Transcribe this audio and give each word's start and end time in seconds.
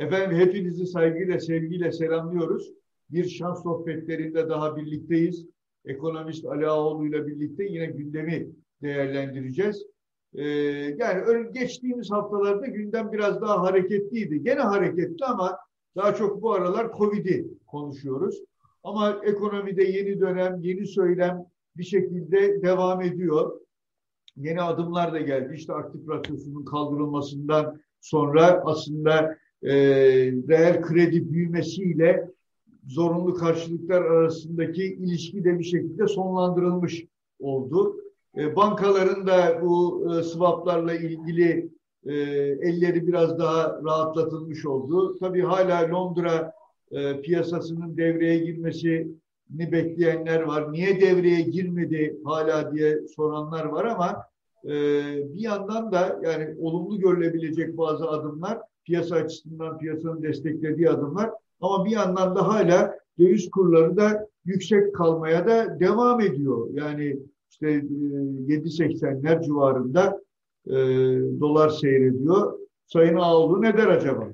Efendim 0.00 0.38
hepinizi 0.38 0.86
saygıyla, 0.86 1.40
sevgiyle 1.40 1.92
selamlıyoruz. 1.92 2.72
Bir 3.10 3.28
şans 3.28 3.62
sohbetlerinde 3.62 4.48
daha 4.48 4.76
birlikteyiz. 4.76 5.46
Ekonomist 5.84 6.46
Ali 6.46 6.66
Ağoğlu 6.66 7.06
ile 7.06 7.26
birlikte 7.26 7.64
yine 7.64 7.86
gündemi 7.86 8.48
değerlendireceğiz. 8.82 9.86
Ee, 10.34 10.44
yani 10.98 11.52
geçtiğimiz 11.52 12.10
haftalarda 12.10 12.66
gündem 12.66 13.12
biraz 13.12 13.40
daha 13.40 13.62
hareketliydi. 13.62 14.42
Gene 14.42 14.60
hareketli 14.60 15.24
ama 15.24 15.58
daha 15.96 16.14
çok 16.14 16.42
bu 16.42 16.52
aralar 16.52 16.92
Covid'i 16.92 17.46
konuşuyoruz. 17.66 18.42
Ama 18.84 19.20
ekonomide 19.24 19.84
yeni 19.84 20.20
dönem, 20.20 20.60
yeni 20.60 20.86
söylem 20.86 21.46
bir 21.76 21.84
şekilde 21.84 22.62
devam 22.62 23.00
ediyor. 23.02 23.60
Yeni 24.36 24.62
adımlar 24.62 25.12
da 25.12 25.20
geldi. 25.20 25.54
İşte 25.54 25.72
aktif 25.72 26.08
rasyosunun 26.08 26.64
kaldırılmasından 26.64 27.80
sonra 28.00 28.62
aslında 28.64 29.39
e, 29.62 29.74
reel 30.48 30.82
kredi 30.82 31.32
büyümesiyle 31.32 32.30
zorunlu 32.88 33.34
karşılıklar 33.34 34.02
arasındaki 34.02 34.84
ilişki 34.84 35.44
de 35.44 35.58
bir 35.58 35.64
şekilde 35.64 36.06
sonlandırılmış 36.06 37.04
oldu. 37.40 37.96
E, 38.36 38.56
bankaların 38.56 39.26
da 39.26 39.62
bu 39.62 40.06
e, 40.10 40.22
swaplarla 40.22 40.94
ilgili 40.94 41.70
e, 42.06 42.12
elleri 42.62 43.06
biraz 43.06 43.38
daha 43.38 43.80
rahatlatılmış 43.84 44.66
oldu. 44.66 45.18
Tabii 45.18 45.42
hala 45.42 45.90
Londra 45.90 46.52
e, 46.92 47.20
piyasasının 47.20 47.96
devreye 47.96 48.38
girmesini 48.38 49.08
bekleyenler 49.50 50.42
var. 50.42 50.72
Niye 50.72 51.00
devreye 51.00 51.40
girmedi 51.40 52.20
hala 52.24 52.72
diye 52.72 52.98
soranlar 53.16 53.64
var 53.64 53.84
ama 53.84 54.29
e, 54.64 54.72
bir 55.34 55.40
yandan 55.40 55.92
da 55.92 56.20
yani 56.22 56.54
olumlu 56.60 56.98
görülebilecek 56.98 57.78
bazı 57.78 58.08
adımlar 58.08 58.58
piyasa 58.84 59.16
açısından 59.16 59.78
piyasanın 59.78 60.22
desteklediği 60.22 60.90
adımlar 60.90 61.30
ama 61.60 61.84
bir 61.84 61.90
yandan 61.90 62.36
da 62.36 62.48
hala 62.48 62.98
döviz 63.18 63.50
kurları 63.50 63.96
da 63.96 64.28
yüksek 64.44 64.94
kalmaya 64.94 65.46
da 65.46 65.80
devam 65.80 66.20
ediyor. 66.20 66.68
Yani 66.72 67.18
işte 67.50 67.70
e, 67.70 67.80
7.80'ler 67.80 69.44
civarında 69.44 70.20
e, 70.66 70.74
dolar 71.40 71.68
seyrediyor. 71.68 72.58
Sayın 72.86 73.16
Ağoğlu 73.16 73.62
ne 73.62 73.76
der 73.76 73.86
acaba? 73.86 74.28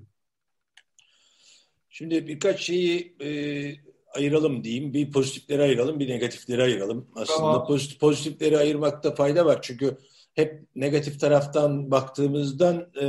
Şimdi 1.89 2.29
birkaç 2.29 2.61
şeyi 2.61 3.17
e, 3.21 3.31
ayıralım 4.17 4.65
diyeyim. 4.65 4.95
Bir 4.95 5.13
pozitifleri 5.13 5.63
ayıralım, 5.63 6.01
bir 6.01 6.09
negatifleri 6.09 6.63
ayıralım. 6.63 7.09
Aslında 7.15 7.39
tamam. 7.39 7.67
pozitif, 7.67 8.01
pozitifleri 8.01 8.59
ayırmakta 8.59 9.15
fayda 9.15 9.47
var. 9.47 9.59
Çünkü 9.63 9.97
hep 10.35 10.63
negatif 10.75 11.21
taraftan 11.21 11.91
baktığımızdan 11.91 12.91
e, 13.03 13.07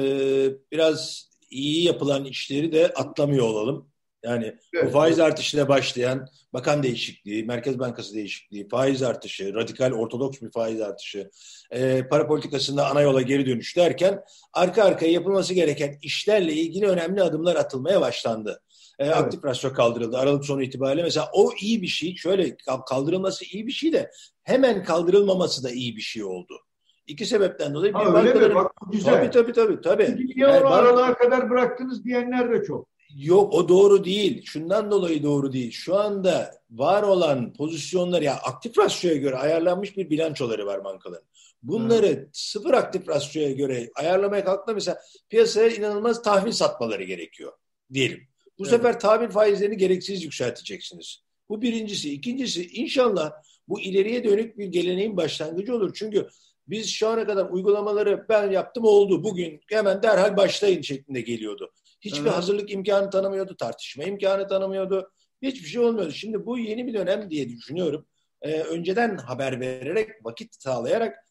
biraz 0.72 1.30
iyi 1.50 1.84
yapılan 1.84 2.26
işleri 2.26 2.72
de 2.72 2.88
atlamıyor 2.88 3.46
olalım. 3.46 3.90
Yani 4.24 4.56
evet. 4.74 4.86
bu 4.86 4.90
faiz 4.90 5.20
artışıyla 5.20 5.68
başlayan 5.68 6.28
bakan 6.54 6.84
değişikliği, 6.84 7.44
Merkez 7.44 7.80
Bankası 7.80 8.16
değişikliği, 8.16 8.68
faiz 8.68 9.04
artışı, 9.04 9.54
radikal 9.54 9.92
ortodoks 9.92 10.42
bir 10.42 10.52
faiz 10.52 10.82
artışı, 10.82 11.30
e, 11.72 12.08
para 12.08 12.28
politikasında 12.28 12.88
ana 12.88 13.02
yola 13.02 13.22
geri 13.22 13.46
dönüş 13.46 13.78
derken 13.78 14.24
arka 14.54 14.84
arkaya 14.84 15.12
yapılması 15.12 15.54
gereken 15.54 15.98
işlerle 16.02 16.54
ilgili 16.54 16.88
önemli 16.88 17.24
adımlar 17.24 17.56
atılmaya 17.56 18.02
başlandı. 18.02 18.62
E, 19.00 19.06
evet. 19.06 19.16
Aktif 19.16 19.46
rasyo 19.46 19.74
kaldırıldı 19.74 20.18
Aralık 20.18 20.46
sonu 20.46 20.64
itibariyle. 20.64 21.04
Mesela 21.04 21.30
o 21.34 21.52
iyi 21.62 21.82
bir 21.82 21.88
şey. 21.88 22.16
Şöyle 22.16 22.58
kaldırılması 22.90 23.46
iyi 23.46 23.68
bir 23.68 23.72
şey 23.72 23.94
de 23.94 24.12
hemen 24.44 24.84
kaldırılmaması 24.84 25.64
da 25.64 25.72
iyi 25.72 25.96
bir 25.96 26.02
şey 26.02 26.24
oldu. 26.24 26.60
İki 27.08 27.26
sebepten 27.26 27.74
dolayı. 27.74 27.94
Ha, 27.94 28.24
bir 28.24 28.30
öyle 28.30 28.48
mi? 28.48 28.56
Bak 28.56 28.72
güzel. 28.92 29.14
Tabii 29.14 29.32
tabii 29.32 29.54
tabii. 29.54 29.82
tabii. 29.82 30.34
Yani, 30.36 30.60
onu 30.60 30.74
aralığa 30.74 31.14
kadar 31.14 31.50
bıraktınız 31.50 32.04
diyenler 32.04 32.52
de 32.52 32.64
çok. 32.64 32.88
Yok 33.16 33.54
o 33.54 33.70
doğru 33.70 34.04
değil. 34.04 34.46
Şundan 34.46 34.92
dolayı 34.92 35.24
doğru 35.24 35.54
değil. 35.54 35.72
Şu 35.72 35.96
anda 35.96 36.52
var 36.72 37.04
olan 37.04 37.54
pozisyonlar 37.54 38.22
ya 38.22 38.34
aktif 38.34 38.78
rasyoya 38.78 39.16
göre 39.16 39.36
ayarlanmış 39.36 39.98
bir 39.98 40.10
bilançoları 40.10 40.66
var 40.66 40.84
bankaların. 40.84 41.28
Bunları 41.64 42.08
Hı. 42.08 42.30
sıfır 42.34 42.74
aktif 42.74 43.10
rasyoya 43.10 43.52
göre 43.52 43.90
ayarlamaya 43.96 44.44
kalktığında 44.44 44.76
mesela 44.76 44.98
piyasaya 45.30 45.70
inanılmaz 45.70 46.22
tahvil 46.22 46.52
satmaları 46.52 47.04
gerekiyor 47.04 47.54
diyelim. 47.94 48.28
Bu 48.60 48.64
evet. 48.64 48.70
sefer 48.70 49.00
tahvil 49.00 49.30
faizlerini 49.30 49.78
gereksiz 49.78 50.24
yükselteceksiniz. 50.24 51.24
Bu 51.50 51.62
birincisi. 51.62 52.14
İkincisi 52.14 52.68
inşallah 52.68 53.32
bu 53.68 53.80
ileriye 53.82 54.24
dönük 54.24 54.58
bir 54.58 54.66
geleneğin 54.66 55.18
başlangıcı 55.18 55.76
olur. 55.76 55.92
Çünkü 55.94 56.28
biz 56.68 56.90
şu 56.90 57.08
ana 57.08 57.28
kadar 57.28 57.50
uygulamaları 57.50 58.26
ben 58.30 58.52
yaptım 58.52 58.84
oldu. 58.84 59.24
Bugün 59.24 59.62
hemen 59.70 60.04
derhal 60.04 60.38
başlayın 60.38 60.82
şeklinde 60.82 61.22
geliyordu. 61.22 61.74
Hiçbir 62.02 62.22
evet. 62.22 62.32
hazırlık 62.32 62.72
imkanı 62.72 63.10
tanımıyordu, 63.10 63.56
tartışma 63.56 64.04
imkanı 64.04 64.48
tanımıyordu. 64.48 65.12
Hiçbir 65.42 65.68
şey 65.68 65.82
olmuyordu. 65.82 66.12
Şimdi 66.12 66.46
bu 66.46 66.60
yeni 66.60 66.88
bir 66.88 66.94
dönem 66.94 67.30
diye 67.30 67.50
düşünüyorum. 67.50 68.08
Ee, 68.42 68.62
önceden 68.62 69.18
haber 69.18 69.60
vererek, 69.60 70.10
vakit 70.24 70.56
sağlayarak 70.56 71.27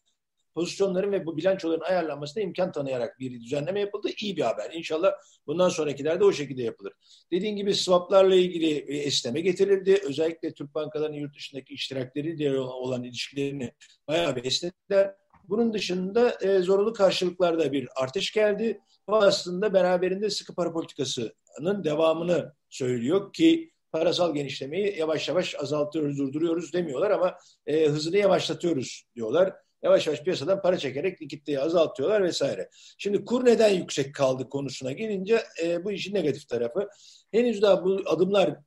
pozisyonların 0.57 1.11
ve 1.11 1.25
bu 1.25 1.37
bilançoların 1.37 1.81
ayarlanmasına 1.81 2.43
imkan 2.43 2.71
tanıyarak 2.71 3.19
bir 3.19 3.41
düzenleme 3.41 3.79
yapıldı. 3.79 4.09
İyi 4.21 4.37
bir 4.37 4.41
haber. 4.41 4.71
İnşallah 4.73 5.11
bundan 5.47 5.69
sonrakilerde 5.69 6.23
o 6.23 6.31
şekilde 6.31 6.63
yapılır. 6.63 6.93
Dediğim 7.31 7.55
gibi 7.55 7.73
swaplarla 7.75 8.35
ilgili 8.35 8.77
esneme 8.77 9.41
getirildi. 9.41 10.01
Özellikle 10.07 10.53
Türk 10.53 10.75
bankalarının 10.75 11.17
yurt 11.17 11.35
dışındaki 11.35 11.73
iştirakleriyle 11.73 12.59
olan 12.59 13.03
ilişkilerini 13.03 13.73
bayağı 14.07 14.35
bir 14.35 14.45
esnettiler. 14.45 15.15
Bunun 15.43 15.73
dışında 15.73 16.37
e, 16.41 16.59
zorunlu 16.59 16.93
karşılıklarda 16.93 17.71
bir 17.71 17.89
artış 17.95 18.31
geldi. 18.31 18.79
Bu 19.07 19.15
aslında 19.15 19.73
beraberinde 19.73 20.29
sıkı 20.29 20.55
para 20.55 20.73
politikasının 20.73 21.83
devamını 21.83 22.53
söylüyor 22.69 23.33
ki 23.33 23.71
parasal 23.91 24.33
genişlemeyi 24.33 24.97
yavaş 24.97 25.29
yavaş 25.29 25.55
azaltıyoruz, 25.55 26.17
durduruyoruz 26.17 26.73
demiyorlar 26.73 27.11
ama 27.11 27.37
e, 27.65 27.85
hızını 27.85 28.17
yavaşlatıyoruz 28.17 29.03
diyorlar. 29.15 29.53
Yavaş 29.87 30.07
yavaş 30.07 30.23
piyasadan 30.23 30.61
para 30.61 30.77
çekerek 30.77 31.21
likiditeyi 31.21 31.59
azaltıyorlar 31.59 32.23
vesaire. 32.23 32.69
Şimdi 32.97 33.25
kur 33.25 33.45
neden 33.45 33.69
yüksek 33.69 34.15
kaldı 34.15 34.49
konusuna 34.49 34.91
gelince 34.91 35.43
e, 35.63 35.83
bu 35.83 35.91
işin 35.91 36.13
negatif 36.13 36.49
tarafı. 36.49 36.89
Henüz 37.31 37.61
daha 37.61 37.85
bu 37.85 38.01
adımlar 38.05 38.57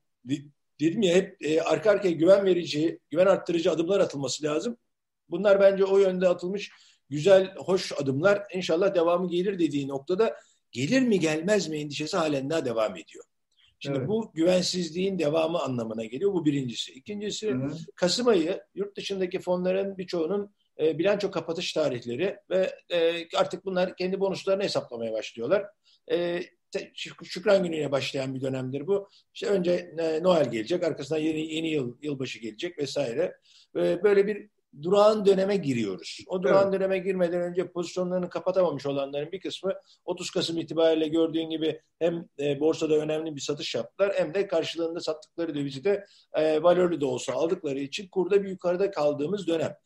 dedim 0.81 1.03
ya 1.03 1.15
hep 1.15 1.37
e, 1.45 1.63
arka 1.63 1.91
arkaya 1.91 2.11
güven 2.11 2.45
verici, 2.45 3.01
güven 3.11 3.27
arttırıcı 3.27 3.71
adımlar 3.71 4.01
atılması 4.01 4.45
lazım. 4.45 4.77
Bunlar 5.29 5.61
bence 5.61 5.85
o 5.85 5.99
yönde 5.99 6.29
atılmış 6.29 6.71
güzel, 7.11 7.55
hoş 7.55 7.93
adımlar. 7.93 8.43
İnşallah 8.55 8.95
devamı 8.95 9.31
gelir 9.31 9.59
dediği 9.59 9.89
noktada 9.89 10.37
gelir 10.73 11.03
mi 11.03 11.21
gelmez 11.21 11.69
mi 11.69 11.79
endişesi 11.79 12.17
halen 12.17 12.51
daha 12.51 12.65
devam 12.65 12.97
ediyor. 12.97 13.25
Şimdi 13.79 13.99
evet. 13.99 14.09
bu 14.09 14.31
güvensizliğin 14.35 15.19
devamı 15.19 15.59
anlamına 15.59 16.05
geliyor. 16.05 16.33
Bu 16.33 16.45
birincisi. 16.45 16.93
İkincisi 16.93 17.51
Hı-hı. 17.51 17.71
Kasım 17.95 18.29
ayı 18.29 18.61
yurt 18.75 18.97
dışındaki 18.97 19.41
fonların 19.41 19.99
birçoğunun 19.99 20.55
e, 20.81 20.99
bilanço 20.99 21.31
kapatış 21.31 21.73
tarihleri 21.73 22.37
ve 22.51 22.79
e, 22.93 23.29
artık 23.37 23.65
bunlar 23.65 23.97
kendi 23.97 24.21
bonuslarını 24.21 24.63
hesaplamaya 24.63 25.13
başlıyorlar. 25.13 25.67
E, 26.11 26.43
Şükran 27.25 27.65
gününe 27.65 27.93
başlayan 27.93 28.35
bir 28.35 28.41
dönemdir 28.41 28.87
bu. 28.87 29.09
İşte 29.35 29.47
önce 29.47 29.95
e, 29.99 30.23
Noel 30.23 30.51
gelecek, 30.51 30.85
arkasından 30.85 31.21
yeni, 31.21 31.55
yeni 31.55 31.69
yıl 31.69 31.97
yılbaşı 32.03 32.39
gelecek 32.39 32.79
vesaire. 32.79 33.37
E, 33.77 34.03
böyle 34.03 34.27
bir 34.27 34.49
durağan 34.83 35.27
döneme 35.27 35.57
giriyoruz. 35.57 36.19
O 36.27 36.43
durağan 36.43 36.63
evet. 36.63 36.81
döneme 36.81 36.99
girmeden 36.99 37.41
önce 37.41 37.73
pozisyonlarını 37.73 38.29
kapatamamış 38.29 38.87
olanların 38.87 39.33
bir 39.33 39.41
kısmı 39.41 39.73
30 40.05 40.31
Kasım 40.31 40.59
itibariyle 40.59 41.09
gördüğün 41.09 41.51
gibi 41.51 41.81
hem 41.99 42.29
e, 42.41 42.61
borsada 42.61 42.95
önemli 42.95 43.37
bir 43.37 43.41
satış 43.41 43.75
yaptılar 43.75 44.13
hem 44.17 44.35
de 44.35 44.47
karşılığında 44.47 45.01
sattıkları 45.01 45.55
dövizi 45.55 45.85
de 45.85 46.07
e, 46.35 46.63
valörlü 46.63 47.01
de 47.01 47.05
olsa 47.05 47.33
aldıkları 47.33 47.79
için 47.79 48.09
kurda 48.09 48.43
bir 48.43 48.49
yukarıda 48.49 48.91
kaldığımız 48.91 49.47
dönem. 49.47 49.77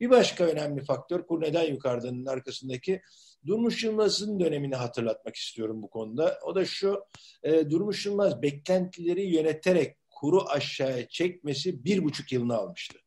Bir 0.00 0.10
başka 0.10 0.44
önemli 0.44 0.84
faktör 0.84 1.26
kur 1.26 1.40
neden 1.40 1.64
yukarıdanın 1.64 2.26
arkasındaki 2.26 3.02
Durmuş 3.46 3.84
Yılmaz'ın 3.84 4.40
dönemini 4.40 4.74
hatırlatmak 4.74 5.36
istiyorum 5.36 5.82
bu 5.82 5.90
konuda. 5.90 6.38
O 6.44 6.54
da 6.54 6.64
şu, 6.64 7.04
e, 7.42 7.70
Durmuş 7.70 8.06
Yılmaz 8.06 8.42
beklentileri 8.42 9.22
yöneterek 9.22 9.96
kuru 10.10 10.42
aşağıya 10.48 11.08
çekmesi 11.08 11.84
bir 11.84 12.04
buçuk 12.04 12.32
yılını 12.32 12.56
almıştı. 12.56 12.98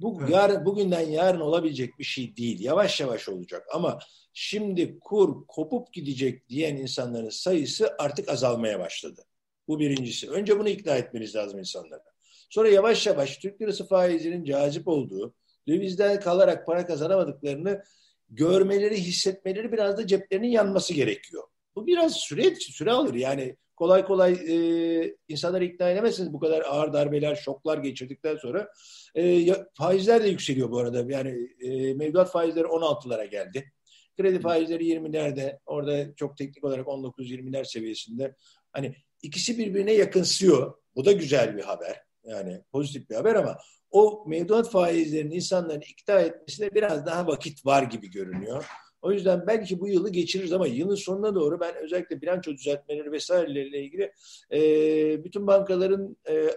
Bu 0.00 0.18
evet. 0.20 0.30
yarın 0.30 0.64
bugünden 0.64 1.08
yarın 1.08 1.40
olabilecek 1.40 1.98
bir 1.98 2.04
şey 2.04 2.36
değil. 2.36 2.60
Yavaş 2.60 3.00
yavaş 3.00 3.28
olacak 3.28 3.66
ama 3.74 3.98
şimdi 4.32 4.98
kur 5.00 5.46
kopup 5.46 5.92
gidecek 5.92 6.48
diyen 6.48 6.76
insanların 6.76 7.28
sayısı 7.28 7.94
artık 7.98 8.28
azalmaya 8.28 8.80
başladı. 8.80 9.24
Bu 9.68 9.78
birincisi. 9.78 10.30
Önce 10.30 10.58
bunu 10.58 10.68
ikna 10.68 10.96
etmeniz 10.96 11.36
lazım 11.36 11.58
insanlara. 11.58 12.04
Sonra 12.50 12.68
yavaş 12.68 13.06
yavaş 13.06 13.38
Türk 13.38 13.62
lirası 13.62 13.86
faizinin 13.86 14.44
cazip 14.44 14.88
olduğu, 14.88 15.34
dövizden 15.68 16.20
kalarak 16.20 16.66
para 16.66 16.86
kazanamadıklarını 16.86 17.82
görmeleri, 18.30 18.96
hissetmeleri 18.96 19.72
biraz 19.72 19.98
da 19.98 20.06
ceplerinin 20.06 20.48
yanması 20.48 20.94
gerekiyor. 20.94 21.44
Bu 21.76 21.86
biraz 21.86 22.16
süre 22.16 22.54
süre 22.54 22.92
alır. 22.92 23.14
Yani 23.14 23.56
kolay 23.76 24.04
kolay 24.04 24.32
e, 24.32 25.16
insanları 25.28 25.64
ikna 25.64 25.90
edemezsiniz 25.90 26.32
bu 26.32 26.40
kadar 26.40 26.60
ağır 26.60 26.92
darbeler, 26.92 27.34
şoklar 27.34 27.78
geçirdikten 27.78 28.36
sonra. 28.36 28.68
E, 29.16 29.46
faizler 29.74 30.22
de 30.24 30.28
yükseliyor 30.28 30.70
bu 30.70 30.78
arada. 30.78 31.04
Yani 31.08 31.48
e, 31.60 31.94
mevduat 31.94 32.30
faizleri 32.30 32.66
16'lara 32.66 33.24
geldi. 33.24 33.72
Kredi 34.16 34.40
faizleri 34.40 34.84
20'lerde. 34.84 35.58
Orada 35.66 36.14
çok 36.14 36.36
teknik 36.36 36.64
olarak 36.64 36.86
19-20'ler 36.86 37.64
seviyesinde. 37.64 38.34
Hani 38.72 38.94
ikisi 39.22 39.58
birbirine 39.58 39.92
yakınsıyor. 39.92 40.74
Bu 40.96 41.04
da 41.04 41.12
güzel 41.12 41.56
bir 41.56 41.62
haber. 41.62 42.09
Yani 42.24 42.62
pozitif 42.72 43.10
bir 43.10 43.14
haber 43.14 43.34
ama 43.34 43.58
o 43.90 44.24
mevduat 44.26 44.70
faizlerinin 44.70 45.34
insanların 45.34 45.80
ikna 45.80 46.20
etmesine 46.20 46.74
biraz 46.74 47.06
daha 47.06 47.26
vakit 47.26 47.66
var 47.66 47.82
gibi 47.82 48.10
görünüyor. 48.10 48.66
O 49.02 49.12
yüzden 49.12 49.46
belki 49.46 49.80
bu 49.80 49.88
yılı 49.88 50.10
geçiririz 50.10 50.52
ama 50.52 50.66
yılın 50.66 50.94
sonuna 50.94 51.34
doğru 51.34 51.60
ben 51.60 51.74
özellikle 51.74 52.22
bilanço 52.22 52.52
düzeltmeleri 52.52 53.12
vesaireleriyle 53.12 53.82
ilgili 53.82 54.12
e, 54.52 55.24
bütün 55.24 55.46
bankaların 55.46 56.16
e, 56.28 56.50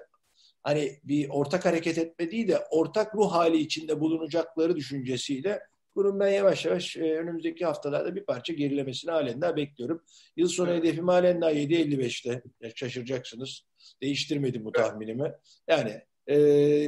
hani 0.63 0.99
bir 1.03 1.29
ortak 1.29 1.65
hareket 1.65 1.97
etme 1.97 2.31
değil 2.31 2.47
de 2.47 2.59
ortak 2.71 3.15
ruh 3.15 3.31
hali 3.31 3.57
içinde 3.57 3.99
bulunacakları 3.99 4.75
düşüncesiyle 4.75 5.59
bunun 5.95 6.19
ben 6.19 6.29
yavaş 6.29 6.65
yavaş 6.65 6.97
e, 6.97 7.01
önümüzdeki 7.01 7.65
haftalarda 7.65 8.15
bir 8.15 8.25
parça 8.25 8.53
gerilemesini 8.53 9.11
halen 9.11 9.41
daha 9.41 9.55
bekliyorum. 9.55 10.03
Yıl 10.37 10.47
sonu 10.47 10.69
evet. 10.71 10.83
hedefim 10.83 11.07
halen 11.07 11.41
daha 11.41 11.51
7.55'te. 11.51 12.43
Şaşıracaksınız. 12.75 13.65
Değiştirmedim 14.01 14.65
bu 14.65 14.71
tahminimi. 14.71 15.31
Yani 15.67 16.01
e, 16.29 16.35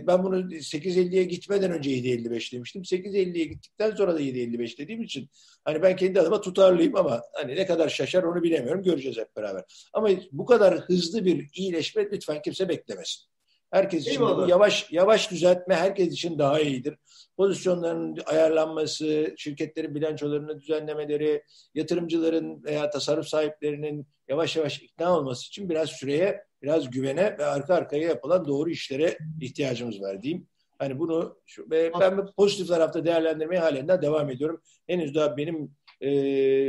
ben 0.07 0.23
bunu 0.23 0.35
8.50'ye 0.35 1.23
gitmeden 1.23 1.71
önce 1.71 1.89
7.55 1.89 2.53
demiştim. 2.53 2.81
8.50'ye 2.81 3.45
gittikten 3.45 3.91
sonra 3.91 4.15
da 4.15 4.21
7.55 4.21 4.77
dediğim 4.77 5.01
için 5.01 5.29
hani 5.65 5.81
ben 5.81 5.95
kendi 5.95 6.21
adıma 6.21 6.41
tutarlıyım 6.41 6.95
ama 6.95 7.21
hani 7.33 7.55
ne 7.55 7.65
kadar 7.65 7.89
şaşar 7.89 8.23
onu 8.23 8.43
bilemiyorum. 8.43 8.83
Göreceğiz 8.83 9.17
hep 9.17 9.35
beraber. 9.35 9.63
Ama 9.93 10.09
bu 10.31 10.45
kadar 10.45 10.79
hızlı 10.79 11.25
bir 11.25 11.49
iyileşme 11.53 12.11
lütfen 12.11 12.41
kimse 12.41 12.69
beklemesin. 12.69 13.34
Herkes 13.75 14.07
için 14.07 14.21
bu 14.21 14.47
yavaş 14.47 14.91
yavaş 14.91 15.31
düzeltme 15.31 15.75
herkes 15.75 16.13
için 16.13 16.39
daha 16.39 16.59
iyidir. 16.59 16.97
Pozisyonların 17.37 18.17
ayarlanması, 18.25 19.33
şirketlerin 19.37 19.95
bilançolarını 19.95 20.59
düzenlemeleri, 20.59 21.43
yatırımcıların 21.73 22.63
veya 22.63 22.89
tasarruf 22.89 23.27
sahiplerinin 23.27 24.07
yavaş 24.27 24.55
yavaş 24.55 24.79
ikna 24.79 25.17
olması 25.17 25.47
için 25.47 25.69
biraz 25.69 25.89
süreye, 25.89 26.43
biraz 26.61 26.89
güvene 26.89 27.37
ve 27.37 27.45
arka 27.45 27.75
arkaya 27.75 28.07
yapılan 28.07 28.45
doğru 28.45 28.69
işlere 28.69 29.17
ihtiyacımız 29.41 30.01
var 30.01 30.21
diyeyim. 30.21 30.47
Hani 30.79 30.99
bunu 30.99 31.37
şu, 31.45 31.71
ve 31.71 31.91
ben 31.99 32.25
pozitif 32.37 32.67
tarafta 32.67 33.05
değerlendirmeye 33.05 33.61
halen 33.61 34.01
devam 34.01 34.29
ediyorum. 34.29 34.61
Henüz 34.87 35.15
daha 35.15 35.37
benim 35.37 35.71
e, 36.01 36.09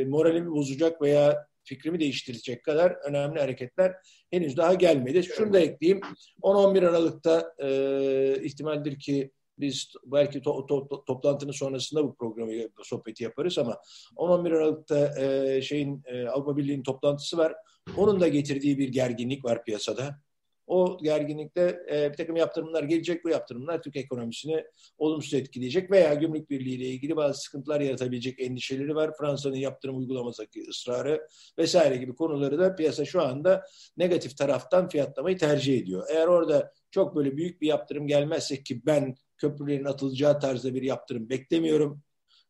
moralimi 0.04 0.50
bozacak 0.50 1.02
veya 1.02 1.46
fikrimi 1.66 2.00
değiştirecek 2.00 2.64
kadar 2.64 2.90
önemli 2.90 3.40
hareketler 3.40 3.92
henüz 4.30 4.56
daha 4.56 4.74
gelmedi. 4.74 5.22
Şunu 5.22 5.52
da 5.52 5.60
ekleyeyim. 5.60 6.00
10-11 6.42 6.88
Aralık'ta 6.88 7.54
e, 7.58 8.42
ihtimaldir 8.42 8.98
ki 8.98 9.30
biz 9.58 9.92
belki 10.06 10.42
to, 10.42 10.66
to, 10.66 10.88
to, 10.88 11.04
toplantının 11.04 11.52
sonrasında 11.52 12.04
bu 12.04 12.16
programı 12.16 12.52
sohbeti 12.82 13.24
yaparız 13.24 13.58
ama 13.58 13.78
10-11 14.16 14.56
Aralık'ta 14.56 15.22
e, 15.22 15.62
şeyin 15.62 16.02
e, 16.06 16.28
Avrupa 16.28 16.56
Birliği'nin 16.56 16.82
toplantısı 16.82 17.38
var. 17.38 17.54
Onun 17.96 18.20
da 18.20 18.28
getirdiği 18.28 18.78
bir 18.78 18.88
gerginlik 18.88 19.44
var 19.44 19.64
piyasada. 19.64 20.20
O 20.66 20.98
gerginlikte 21.02 21.84
e, 21.92 22.12
bir 22.12 22.16
takım 22.16 22.36
yaptırımlar 22.36 22.82
gelecek. 22.82 23.24
Bu 23.24 23.28
yaptırımlar 23.28 23.82
Türk 23.82 23.96
ekonomisini 23.96 24.64
olumsuz 24.98 25.34
etkileyecek 25.34 25.90
veya 25.90 26.14
gümrük 26.14 26.50
birliği 26.50 26.74
ile 26.74 26.86
ilgili 26.86 27.16
bazı 27.16 27.40
sıkıntılar 27.40 27.80
yaratabilecek 27.80 28.40
endişeleri 28.40 28.94
var. 28.94 29.12
Fransa'nın 29.18 29.56
yaptırım 29.56 29.98
uygulamasındaki 29.98 30.64
ısrarı 30.68 31.28
vesaire 31.58 31.96
gibi 31.96 32.14
konuları 32.14 32.58
da 32.58 32.76
piyasa 32.76 33.04
şu 33.04 33.22
anda 33.22 33.64
negatif 33.96 34.36
taraftan 34.36 34.88
fiyatlamayı 34.88 35.38
tercih 35.38 35.78
ediyor. 35.78 36.06
Eğer 36.10 36.26
orada 36.26 36.72
çok 36.90 37.16
böyle 37.16 37.36
büyük 37.36 37.60
bir 37.60 37.66
yaptırım 37.66 38.06
gelmezse 38.06 38.62
ki 38.62 38.86
ben 38.86 39.14
köprülerin 39.38 39.84
atılacağı 39.84 40.40
tarzda 40.40 40.74
bir 40.74 40.82
yaptırım 40.82 41.28
beklemiyorum. 41.28 42.02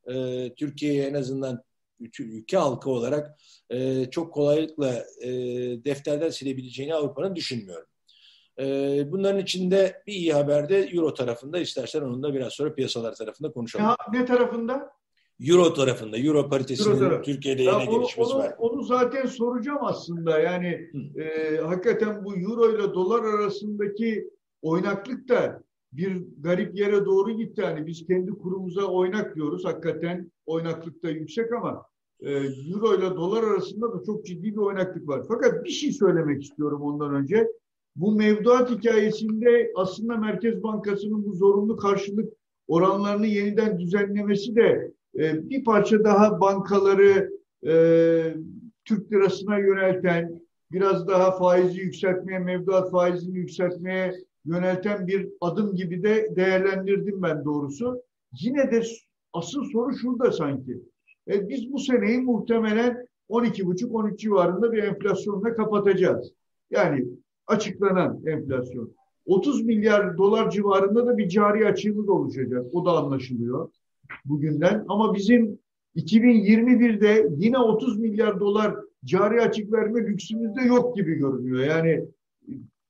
Ee, 0.08 0.52
Türkiye'ye 0.56 1.06
en 1.06 1.14
azından 1.14 1.62
ülke 2.18 2.56
halkı 2.56 2.90
olarak 2.90 3.38
e, 3.70 4.10
çok 4.10 4.34
kolaylıkla 4.34 5.04
e, 5.22 5.30
defterden 5.84 6.30
silebileceğini 6.30 6.94
Avrupa'nın 6.94 7.36
düşünmüyorum. 7.36 7.86
E, 8.58 8.64
bunların 9.12 9.41
içinde 9.41 10.03
bir 10.06 10.12
iyi 10.12 10.32
haber 10.32 10.69
de 10.69 10.79
Euro 10.79 11.14
tarafında. 11.14 11.58
İstersen 11.58 12.03
onun 12.03 12.23
da 12.23 12.35
biraz 12.35 12.53
sonra 12.53 12.75
piyasalar 12.75 13.14
tarafında 13.14 13.53
konuşalım. 13.53 13.87
Ya, 13.87 13.97
ne 14.12 14.25
tarafında? 14.25 14.97
Euro 15.41 15.75
tarafında. 15.75 16.19
Euro 16.19 16.49
paritesinin 16.49 17.03
Euro 17.03 17.23
Türkiye'de 17.23 17.62
yine 17.62 17.85
gelişmesi 17.85 18.32
onu, 18.32 18.38
var. 18.38 18.55
Onu 18.58 18.82
zaten 18.82 19.26
soracağım 19.26 19.79
aslında. 19.82 20.38
Yani 20.38 20.91
e, 21.17 21.56
hakikaten 21.56 22.25
bu 22.25 22.37
Euro 22.37 22.70
ile 22.70 22.94
dolar 22.94 23.25
arasındaki 23.25 24.31
oynaklık 24.62 25.29
da 25.29 25.62
bir 25.93 26.23
garip 26.38 26.79
yere 26.79 27.05
doğru 27.05 27.31
gitti. 27.31 27.61
Yani 27.61 27.87
biz 27.87 28.06
kendi 28.06 28.31
kurumuza 28.31 28.85
oynak 28.85 29.37
diyoruz. 29.37 29.64
Hakikaten 29.64 30.32
oynaklık 30.47 31.02
da 31.02 31.11
yüksek 31.11 31.52
ama 31.52 31.82
e, 32.20 32.32
Euro 32.73 32.94
ile 32.94 33.17
dolar 33.17 33.43
arasında 33.43 33.93
da 33.93 34.05
çok 34.06 34.26
ciddi 34.26 34.52
bir 34.52 34.61
oynaklık 34.61 35.09
var. 35.09 35.25
Fakat 35.29 35.64
bir 35.64 35.70
şey 35.70 35.93
söylemek 35.93 36.43
istiyorum 36.43 36.82
ondan 36.82 37.14
önce. 37.14 37.49
Bu 37.96 38.12
mevduat 38.12 38.70
hikayesinde 38.70 39.72
aslında 39.75 40.16
Merkez 40.16 40.62
Bankası'nın 40.62 41.25
bu 41.25 41.32
zorunlu 41.32 41.76
karşılık 41.76 42.32
oranlarını 42.69 43.26
yeniden 43.26 43.78
düzenlemesi 43.78 44.56
de 44.56 44.93
e, 45.19 45.50
bir 45.50 45.64
parça 45.64 46.04
daha 46.04 46.40
bankaları 46.40 47.31
e, 47.66 47.75
Türk 48.84 49.12
lirasına 49.12 49.58
yönelten, 49.58 50.40
biraz 50.72 51.08
daha 51.08 51.31
faizi 51.38 51.81
yükseltmeye, 51.81 52.38
mevduat 52.38 52.90
faizini 52.90 53.38
yükseltmeye 53.38 54.12
yönelten 54.44 55.06
bir 55.06 55.28
adım 55.40 55.75
gibi 55.75 56.02
de 56.02 56.37
değerlendirdim 56.37 57.22
ben 57.22 57.44
doğrusu. 57.44 58.02
Yine 58.40 58.70
de 58.70 58.82
asıl 59.32 59.64
soru 59.64 59.96
şurada 59.96 60.32
sanki. 60.32 60.81
E, 61.28 61.49
biz 61.49 61.72
bu 61.72 61.78
seneyi 61.78 62.19
muhtemelen 62.19 63.06
12,5-13 63.31 64.16
civarında 64.16 64.72
bir 64.72 64.82
enflasyonla 64.82 65.54
kapatacağız. 65.54 66.32
Yani 66.70 67.06
açıklanan 67.46 68.20
enflasyon. 68.26 68.93
30 69.26 69.64
milyar 69.64 70.19
dolar 70.19 70.50
civarında 70.50 71.06
da 71.06 71.19
bir 71.19 71.28
cari 71.28 71.66
açığımız 71.66 72.08
oluşacak. 72.08 72.66
O 72.72 72.84
da 72.84 72.90
anlaşılıyor 72.90 73.70
bugünden. 74.25 74.84
Ama 74.88 75.14
bizim 75.14 75.58
2021'de 75.96 77.28
yine 77.37 77.58
30 77.58 77.98
milyar 77.98 78.40
dolar 78.40 78.75
cari 79.04 79.40
açık 79.40 79.72
verme 79.72 80.00
lüksümüz 80.00 80.56
de 80.56 80.62
yok 80.62 80.96
gibi 80.96 81.14
görünüyor. 81.14 81.64
Yani 81.64 82.04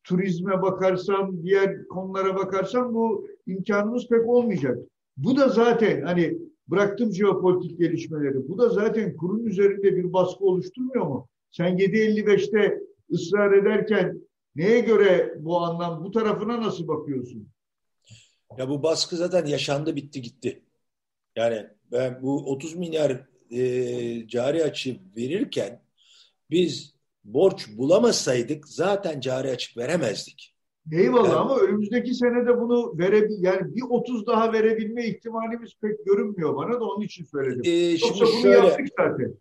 turizme 0.04 0.62
bakarsam, 0.62 1.42
diğer 1.42 1.88
konulara 1.88 2.36
bakarsam 2.36 2.94
bu 2.94 3.26
imkanımız 3.46 4.08
pek 4.08 4.28
olmayacak. 4.28 4.78
Bu 5.16 5.36
da 5.36 5.48
zaten 5.48 6.02
hani 6.02 6.38
bıraktım 6.68 7.12
jeopolitik 7.12 7.78
gelişmeleri. 7.78 8.48
Bu 8.48 8.58
da 8.58 8.68
zaten 8.68 9.16
kurun 9.16 9.44
üzerinde 9.44 9.96
bir 9.96 10.12
baskı 10.12 10.44
oluşturmuyor 10.44 11.06
mu? 11.06 11.28
Sen 11.50 11.78
7.55'te 11.78 12.80
ısrar 13.10 13.52
ederken 13.52 14.20
Neye 14.56 14.80
göre 14.80 15.34
bu 15.38 15.58
anlam, 15.58 16.04
bu 16.04 16.10
tarafına 16.10 16.60
nasıl 16.60 16.88
bakıyorsun? 16.88 17.48
Ya 18.58 18.68
bu 18.68 18.82
baskı 18.82 19.16
zaten 19.16 19.46
yaşandı, 19.46 19.96
bitti, 19.96 20.22
gitti. 20.22 20.62
Yani 21.36 21.66
ben 21.92 22.22
bu 22.22 22.50
30 22.50 22.74
milyar 22.74 23.26
e, 23.50 24.28
cari 24.28 24.64
açı 24.64 25.00
verirken 25.16 25.82
biz 26.50 26.94
borç 27.24 27.68
bulamasaydık 27.78 28.68
zaten 28.68 29.20
cari 29.20 29.50
açık 29.50 29.76
veremezdik. 29.76 30.56
Eyvallah 30.92 31.28
yani, 31.28 31.36
ama 31.36 31.58
önümüzdeki 31.58 32.14
senede 32.14 32.60
bunu 32.60 32.98
vere 32.98 33.28
yani 33.38 33.74
bir 33.74 33.82
30 33.82 34.26
daha 34.26 34.52
verebilme 34.52 35.06
ihtimalimiz 35.06 35.72
pek 35.82 36.06
görünmüyor 36.06 36.56
bana 36.56 36.80
da 36.80 36.84
onun 36.84 37.04
için 37.04 37.24
söyledim. 37.24 37.62
E, 37.64 37.70
Yoksa 37.90 38.26
bunu 38.26 38.42
şöyle, 38.42 38.56
yaptık 38.56 38.86
zaten. 38.98 39.34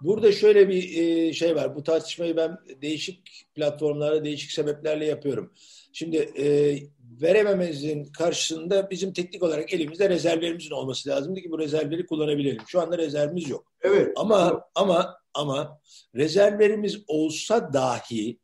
Burada 0.00 0.32
şöyle 0.32 0.68
bir 0.68 0.98
e, 0.98 1.32
şey 1.32 1.56
var. 1.56 1.76
Bu 1.76 1.82
tartışmayı 1.82 2.36
ben 2.36 2.58
değişik 2.82 3.46
platformlarda, 3.54 4.24
değişik 4.24 4.50
sebeplerle 4.50 5.06
yapıyorum. 5.06 5.52
Şimdi 5.92 6.16
e, 6.16 6.76
veremememizin 7.22 8.04
karşısında 8.04 8.90
bizim 8.90 9.12
teknik 9.12 9.42
olarak 9.42 9.72
elimizde 9.72 10.08
rezervlerimizin 10.08 10.70
olması 10.70 11.08
lazımdı 11.08 11.40
ki 11.40 11.50
bu 11.50 11.58
rezervleri 11.58 12.06
kullanabilelim. 12.06 12.62
Şu 12.66 12.80
anda 12.80 12.98
rezervimiz 12.98 13.48
yok. 13.48 13.72
Evet. 13.82 14.12
Ama 14.16 14.50
evet. 14.52 14.62
ama 14.74 15.18
ama 15.34 15.80
rezervlerimiz 16.14 17.04
olsa 17.06 17.72
dahi 17.72 18.38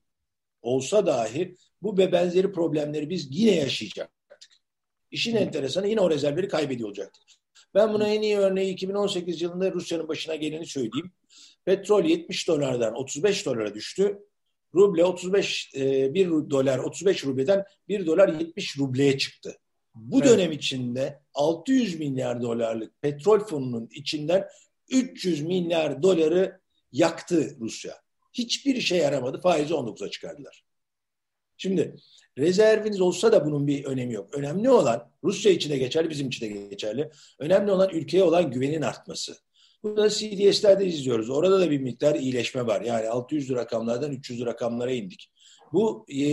olsa 0.63 1.07
dahi 1.07 1.57
bu 1.83 1.99
ve 1.99 2.13
benzeri 2.13 2.53
problemleri 2.53 3.11
biz 3.11 3.29
yine 3.31 3.55
yaşayacaktık. 3.55 4.15
İşin 5.11 5.37
enteresanı 5.37 5.89
yine 5.89 6.01
o 6.01 6.11
rezervleri 6.11 6.49
kaybediyor 6.49 6.89
olacaktık. 6.89 7.23
Ben 7.75 7.93
buna 7.93 8.09
en 8.09 8.23
iyi 8.23 8.37
örneği 8.37 8.73
2018 8.73 9.43
yılında 9.43 9.73
Rusya'nın 9.73 10.09
başına 10.09 10.35
geleni 10.35 10.67
söyleyeyim. 10.67 11.13
Petrol 11.65 12.05
70 12.05 12.49
dolardan 12.49 12.95
35 12.95 13.47
dolara 13.47 13.75
düştü. 13.75 14.19
Ruble 14.75 15.05
35 15.05 15.75
e, 15.75 16.15
1 16.15 16.29
dolar 16.29 16.79
35 16.79 17.25
rubleden 17.25 17.65
1 17.89 18.07
dolar 18.07 18.29
70 18.29 18.79
rubleye 18.79 19.19
çıktı. 19.19 19.59
Bu 19.95 20.19
evet. 20.19 20.29
dönem 20.29 20.53
içinde 20.53 21.21
600 21.35 21.99
milyar 21.99 22.43
dolarlık 22.43 23.03
petrol 23.03 23.39
fonunun 23.39 23.89
içinden 23.93 24.49
300 24.91 25.43
milyar 25.43 26.03
doları 26.03 26.61
yaktı 26.93 27.57
Rusya. 27.61 27.95
Hiçbir 28.33 28.75
işe 28.75 28.97
yaramadı. 28.97 29.41
Faizi 29.41 29.75
19'a 29.75 30.11
çıkardılar. 30.11 30.65
Şimdi 31.57 31.97
rezerviniz 32.39 33.01
olsa 33.01 33.33
da 33.33 33.47
bunun 33.47 33.67
bir 33.67 33.85
önemi 33.85 34.15
yok. 34.15 34.35
Önemli 34.35 34.71
olan 34.71 35.11
Rusya 35.25 35.53
için 35.53 35.71
de 35.71 35.79
geçerli, 35.79 36.11
bizim 36.11 36.29
için 36.29 36.47
de 36.47 36.67
geçerli. 36.69 37.11
Önemli 37.39 37.73
olan 37.73 37.91
ülkeye 37.91 38.23
olan 38.23 38.51
güvenin 38.51 38.83
artması. 38.83 39.37
Bu 39.85 39.97
da 39.97 40.11
CDS'lerde 40.11 40.87
izliyoruz. 40.87 41.31
Orada 41.31 41.61
da 41.61 41.71
bir 41.71 41.81
miktar 41.81 42.15
iyileşme 42.15 42.67
var. 42.67 42.81
Yani 42.81 43.09
600 43.09 43.51
rakamlardan 43.51 44.13
300 44.13 44.47
rakamlara 44.47 44.91
indik. 44.91 45.31
Bu 45.73 46.07
e, 46.09 46.25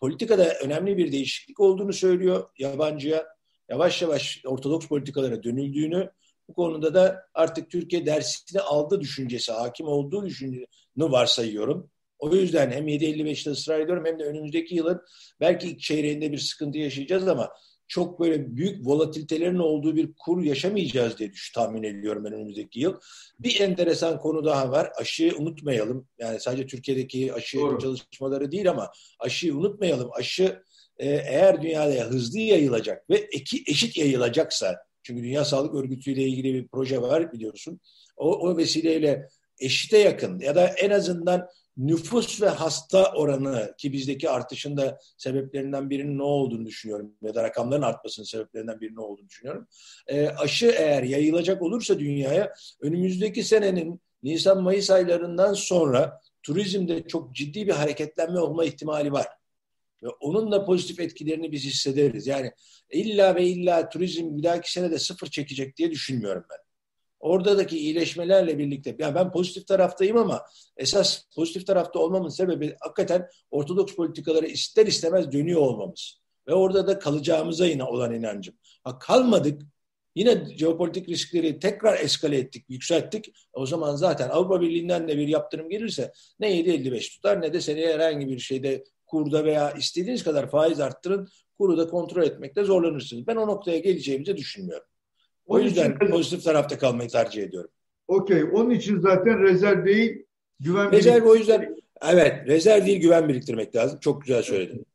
politikada 0.00 0.54
önemli 0.54 0.96
bir 0.96 1.12
değişiklik 1.12 1.60
olduğunu 1.60 1.92
söylüyor 1.92 2.50
yabancıya. 2.58 3.26
Yavaş 3.68 4.02
yavaş 4.02 4.42
ortodoks 4.46 4.86
politikalara 4.86 5.42
dönüldüğünü, 5.42 6.10
bu 6.48 6.54
konuda 6.54 6.94
da 6.94 7.26
artık 7.34 7.70
Türkiye 7.70 8.06
dersini 8.06 8.60
aldı 8.60 9.00
düşüncesi, 9.00 9.52
hakim 9.52 9.86
olduğu 9.86 10.26
düşüncesini 10.26 10.66
varsayıyorum. 10.96 11.90
O 12.18 12.34
yüzden 12.34 12.70
hem 12.70 12.88
7.55'te 12.88 13.50
ısrar 13.50 13.80
ediyorum 13.80 14.04
hem 14.06 14.18
de 14.18 14.24
önümüzdeki 14.24 14.74
yılın 14.74 15.02
belki 15.40 15.68
ilk 15.68 15.80
çeyreğinde 15.80 16.32
bir 16.32 16.38
sıkıntı 16.38 16.78
yaşayacağız 16.78 17.28
ama 17.28 17.50
çok 17.88 18.20
böyle 18.20 18.56
büyük 18.56 18.86
volatilitelerin 18.86 19.58
olduğu 19.58 19.96
bir 19.96 20.12
kur 20.18 20.42
yaşamayacağız 20.42 21.18
diye 21.18 21.32
düş, 21.32 21.52
tahmin 21.52 21.82
ediyorum 21.82 22.24
ben 22.24 22.32
önümüzdeki 22.32 22.80
yıl. 22.80 22.94
Bir 23.40 23.60
enteresan 23.60 24.18
konu 24.18 24.44
daha 24.44 24.70
var. 24.70 24.90
Aşıyı 25.00 25.36
unutmayalım. 25.36 26.08
Yani 26.18 26.40
sadece 26.40 26.66
Türkiye'deki 26.66 27.34
aşı 27.34 27.58
Doğru. 27.58 27.78
çalışmaları 27.78 28.52
değil 28.52 28.70
ama 28.70 28.90
aşıyı 29.18 29.56
unutmayalım. 29.56 30.10
Aşı 30.12 30.62
e, 30.98 31.08
eğer 31.08 31.62
dünyada 31.62 32.04
hızlı 32.04 32.38
yayılacak 32.38 33.10
ve 33.10 33.16
eki, 33.32 33.62
eşit 33.66 33.96
yayılacaksa 33.96 34.76
çünkü 35.02 35.22
Dünya 35.22 35.44
Sağlık 35.44 35.74
Örgütü 35.74 36.10
ile 36.10 36.22
ilgili 36.22 36.54
bir 36.54 36.68
proje 36.68 37.02
var 37.02 37.32
biliyorsun. 37.32 37.80
O, 38.16 38.36
o 38.38 38.56
vesileyle 38.56 39.28
eşite 39.58 39.98
yakın 39.98 40.38
ya 40.38 40.54
da 40.54 40.66
en 40.68 40.90
azından 40.90 41.48
nüfus 41.76 42.42
ve 42.42 42.48
hasta 42.48 43.12
oranı 43.12 43.74
ki 43.78 43.92
bizdeki 43.92 44.30
artışın 44.30 44.76
da 44.76 44.98
sebeplerinden 45.16 45.90
birinin 45.90 46.18
ne 46.18 46.22
olduğunu 46.22 46.66
düşünüyorum 46.66 47.14
ya 47.22 47.34
da 47.34 47.42
rakamların 47.42 47.82
artmasının 47.82 48.26
sebeplerinden 48.26 48.80
birinin 48.80 48.96
ne 48.96 49.00
olduğunu 49.00 49.28
düşünüyorum. 49.28 49.66
E, 50.06 50.28
aşı 50.28 50.66
eğer 50.66 51.02
yayılacak 51.02 51.62
olursa 51.62 51.98
dünyaya 51.98 52.52
önümüzdeki 52.80 53.44
senenin 53.44 54.00
Nisan-Mayıs 54.22 54.90
aylarından 54.90 55.54
sonra 55.54 56.20
turizmde 56.42 57.08
çok 57.08 57.34
ciddi 57.34 57.66
bir 57.66 57.72
hareketlenme 57.72 58.40
olma 58.40 58.64
ihtimali 58.64 59.12
var. 59.12 59.26
Ve 60.02 60.08
onun 60.08 60.52
da 60.52 60.64
pozitif 60.64 61.00
etkilerini 61.00 61.52
biz 61.52 61.64
hissederiz. 61.64 62.26
Yani 62.26 62.52
illa 62.90 63.34
ve 63.34 63.44
illa 63.44 63.88
turizm 63.88 64.36
bir 64.36 64.42
dahaki 64.42 64.72
sene 64.72 64.90
de 64.90 64.98
sıfır 64.98 65.26
çekecek 65.26 65.76
diye 65.76 65.90
düşünmüyorum 65.90 66.44
ben 66.50 66.65
oradaki 67.26 67.78
iyileşmelerle 67.78 68.58
birlikte 68.58 68.96
yani 68.98 69.14
ben 69.14 69.32
pozitif 69.32 69.66
taraftayım 69.66 70.16
ama 70.16 70.42
esas 70.76 71.22
pozitif 71.36 71.66
tarafta 71.66 71.98
olmamın 71.98 72.28
sebebi 72.28 72.76
hakikaten 72.80 73.28
ortodoks 73.50 73.94
politikaları 73.94 74.46
ister 74.46 74.86
istemez 74.86 75.32
dönüyor 75.32 75.60
olmamız. 75.60 76.20
Ve 76.48 76.54
orada 76.54 76.86
da 76.86 76.98
kalacağımıza 76.98 77.66
yine 77.66 77.84
olan 77.84 78.14
inancım. 78.14 78.54
Ha 78.84 78.98
kalmadık 78.98 79.62
yine 80.14 80.56
jeopolitik 80.56 81.08
riskleri 81.08 81.58
tekrar 81.58 82.00
eskale 82.00 82.38
ettik, 82.38 82.64
yükselttik. 82.68 83.32
O 83.52 83.66
zaman 83.66 83.96
zaten 83.96 84.28
Avrupa 84.28 84.60
Birliği'nden 84.60 85.08
de 85.08 85.18
bir 85.18 85.28
yaptırım 85.28 85.68
gelirse 85.68 86.12
ne 86.40 86.60
7.55 86.60 87.14
tutar 87.14 87.42
ne 87.42 87.52
de 87.52 87.60
seneye 87.60 87.94
herhangi 87.94 88.28
bir 88.28 88.38
şeyde 88.38 88.84
kurda 89.06 89.44
veya 89.44 89.70
istediğiniz 89.70 90.24
kadar 90.24 90.50
faiz 90.50 90.80
arttırın 90.80 91.28
kuru 91.58 91.78
da 91.78 91.88
kontrol 91.88 92.22
etmekte 92.22 92.64
zorlanırsınız. 92.64 93.26
Ben 93.26 93.36
o 93.36 93.46
noktaya 93.46 93.78
geleceğimizi 93.78 94.36
düşünmüyorum. 94.36 94.86
O 95.46 95.58
yüzden 95.58 95.96
için, 95.96 96.10
pozitif 96.10 96.44
tarafta 96.44 96.78
kalmayı 96.78 97.08
tercih 97.08 97.42
ediyorum. 97.42 97.70
Okey. 98.08 98.44
Onun 98.52 98.70
için 98.70 99.00
zaten 99.00 99.42
rezerv 99.42 99.84
değil, 99.84 100.24
güven 100.60 100.92
Rezerv 100.92 101.24
o 101.24 101.36
yüzden 101.36 101.76
evet 102.02 102.46
rezerv 102.46 102.86
değil 102.86 103.00
güven 103.00 103.28
biriktirmek 103.28 103.76
lazım. 103.76 103.98
Çok 104.00 104.22
güzel 104.22 104.42
söyledin. 104.42 104.86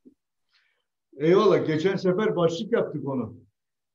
Eyvallah. 1.18 1.68
Geçen 1.68 1.96
sefer 1.96 2.36
başlık 2.36 2.74
yaptık 2.74 3.08
onu. 3.08 3.36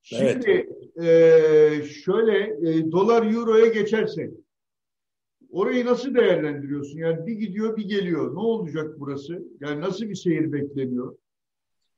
Şimdi 0.02 0.68
evet. 0.96 1.82
e, 1.82 1.84
şöyle 1.84 2.38
e, 2.70 2.92
dolar 2.92 3.34
euroya 3.34 3.66
geçerse 3.66 4.30
orayı 5.50 5.86
nasıl 5.86 6.14
değerlendiriyorsun? 6.14 6.98
Yani 6.98 7.26
bir 7.26 7.32
gidiyor 7.32 7.76
bir 7.76 7.88
geliyor. 7.88 8.34
Ne 8.34 8.38
olacak 8.38 8.94
burası? 8.98 9.42
Yani 9.60 9.80
nasıl 9.80 10.08
bir 10.08 10.14
seyir 10.14 10.52
bekleniyor? 10.52 11.16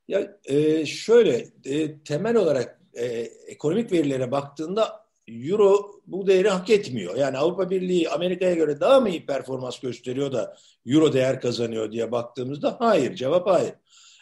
Ya 0.09 0.39
e, 0.45 0.87
şöyle 0.87 1.49
e, 1.65 1.99
temel 1.99 2.37
olarak 2.37 2.78
e, 2.99 3.07
ekonomik 3.47 3.93
verilere 3.93 4.31
baktığında 4.31 5.09
Euro 5.29 6.01
bu 6.07 6.27
değeri 6.27 6.49
hak 6.49 6.71
etmiyor. 6.71 7.17
Yani 7.17 7.39
Avrupa 7.39 7.71
Birliği 7.71 8.11
Amerika'ya 8.11 8.55
göre 8.55 8.81
daha 8.81 9.01
mı 9.01 9.09
iyi 9.09 9.27
performans 9.27 9.81
gösteriyor 9.81 10.33
da 10.33 10.57
Euro 10.87 11.13
değer 11.13 11.41
kazanıyor 11.41 11.93
diye 11.93 12.13
baktığımızda 12.13 12.77
hayır. 12.79 13.15
Cevap 13.15 13.47
hayır. 13.47 13.75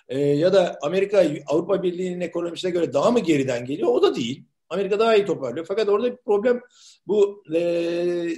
E, 0.09 0.19
ya 0.21 0.53
da 0.53 0.79
Amerika 0.83 1.25
Avrupa 1.47 1.83
Birliği'nin 1.83 2.21
ekonomisine 2.21 2.71
göre 2.71 2.93
daha 2.93 3.11
mı 3.11 3.21
geriden 3.21 3.65
geliyor? 3.65 3.89
O 3.89 4.03
da 4.03 4.17
değil. 4.17 4.45
Amerika 4.69 4.99
daha 4.99 5.17
iyi 5.17 5.27
toparlıyor. 5.27 5.67
Fakat 5.67 5.89
orada 5.89 6.13
bir 6.13 6.17
problem 6.17 6.61
bu 7.07 7.45
e, 7.55 8.29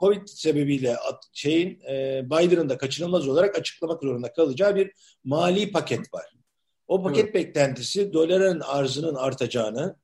Covid 0.00 0.26
sebebiyle 0.26 0.96
şeyin 1.32 1.80
e, 1.90 2.22
Biden'ın 2.26 2.68
da 2.68 2.78
kaçınılmaz 2.78 3.28
olarak 3.28 3.58
açıklamak 3.58 4.02
zorunda 4.02 4.32
kalacağı 4.32 4.76
bir 4.76 4.92
mali 5.24 5.72
paket 5.72 6.14
var. 6.14 6.34
O 6.92 7.02
paket 7.02 7.24
evet. 7.24 7.34
beklentisi 7.34 8.12
doların 8.12 8.60
arzının 8.60 9.14
artacağını, 9.14 9.96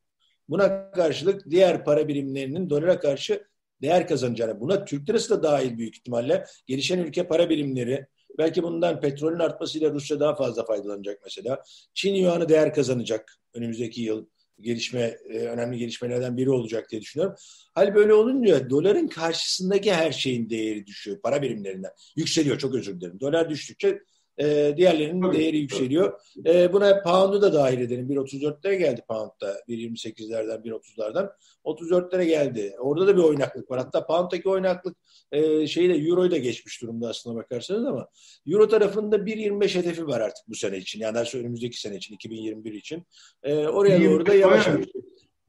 buna 0.48 0.90
karşılık 0.90 1.50
diğer 1.50 1.84
para 1.84 2.08
birimlerinin 2.08 2.70
dolara 2.70 3.00
karşı 3.00 3.44
değer 3.82 4.08
kazanacağını, 4.08 4.60
buna 4.60 4.84
Türk 4.84 5.08
lirası 5.08 5.30
da 5.30 5.42
dahil 5.42 5.78
büyük 5.78 5.96
ihtimalle 5.96 6.44
gelişen 6.66 6.98
ülke 6.98 7.26
para 7.26 7.50
birimleri, 7.50 8.06
belki 8.38 8.62
bundan 8.62 9.00
petrolün 9.00 9.38
artmasıyla 9.38 9.90
Rusya 9.90 10.20
daha 10.20 10.34
fazla 10.34 10.64
faydalanacak 10.64 11.18
mesela. 11.24 11.62
Çin 11.94 12.14
yuanı 12.14 12.48
değer 12.48 12.74
kazanacak 12.74 13.38
önümüzdeki 13.54 14.02
yıl 14.02 14.26
gelişme 14.60 15.16
e, 15.30 15.38
önemli 15.38 15.78
gelişmelerden 15.78 16.36
biri 16.36 16.50
olacak 16.50 16.90
diye 16.90 17.00
düşünüyorum. 17.00 17.36
Hal 17.74 17.94
böyle 17.94 18.14
olunca 18.14 18.70
doların 18.70 19.08
karşısındaki 19.08 19.92
her 19.92 20.12
şeyin 20.12 20.50
değeri 20.50 20.86
düşüyor 20.86 21.20
para 21.22 21.42
birimlerinden. 21.42 21.90
Yükseliyor 22.16 22.58
çok 22.58 22.74
özür 22.74 23.00
dilerim. 23.00 23.20
Dolar 23.20 23.50
düştükçe 23.50 23.98
e, 24.40 24.74
diğerlerinin 24.76 25.22
Tabii. 25.22 25.38
değeri 25.38 25.58
yükseliyor. 25.58 26.20
E, 26.46 26.72
buna 26.72 27.02
pound'u 27.02 27.42
da 27.42 27.52
dahil 27.52 27.80
edelim. 27.80 28.08
1.34'lere 28.10 28.74
geldi 28.74 29.02
pound'da. 29.08 29.60
1.28'lerden 29.68 30.60
1.30'lardan. 30.60 31.30
34'lere 31.64 32.24
geldi. 32.24 32.74
Orada 32.78 33.06
da 33.06 33.16
bir 33.16 33.22
oynaklık 33.22 33.70
var. 33.70 33.78
Hatta 33.78 34.06
pound'daki 34.06 34.48
oynaklık 34.48 34.96
e, 35.32 35.66
şeyi 35.66 35.88
de 35.88 35.94
euroyu 35.94 36.30
da 36.30 36.36
geçmiş 36.36 36.82
durumda 36.82 37.08
aslında 37.08 37.36
bakarsanız 37.36 37.86
ama 37.86 38.08
euro 38.46 38.68
tarafında 38.68 39.16
1.25 39.16 39.74
hedefi 39.74 40.06
var 40.06 40.20
artık 40.20 40.48
bu 40.48 40.54
sene 40.54 40.78
için. 40.78 41.00
Yani 41.00 41.18
önümüzdeki 41.34 41.80
sene 41.80 41.96
için 41.96 42.14
2021 42.14 42.72
için. 42.72 43.06
E, 43.42 43.54
oraya 43.54 44.04
doğru 44.04 44.26
da 44.26 44.34
yavaş 44.34 44.66
yavaş 44.66 44.86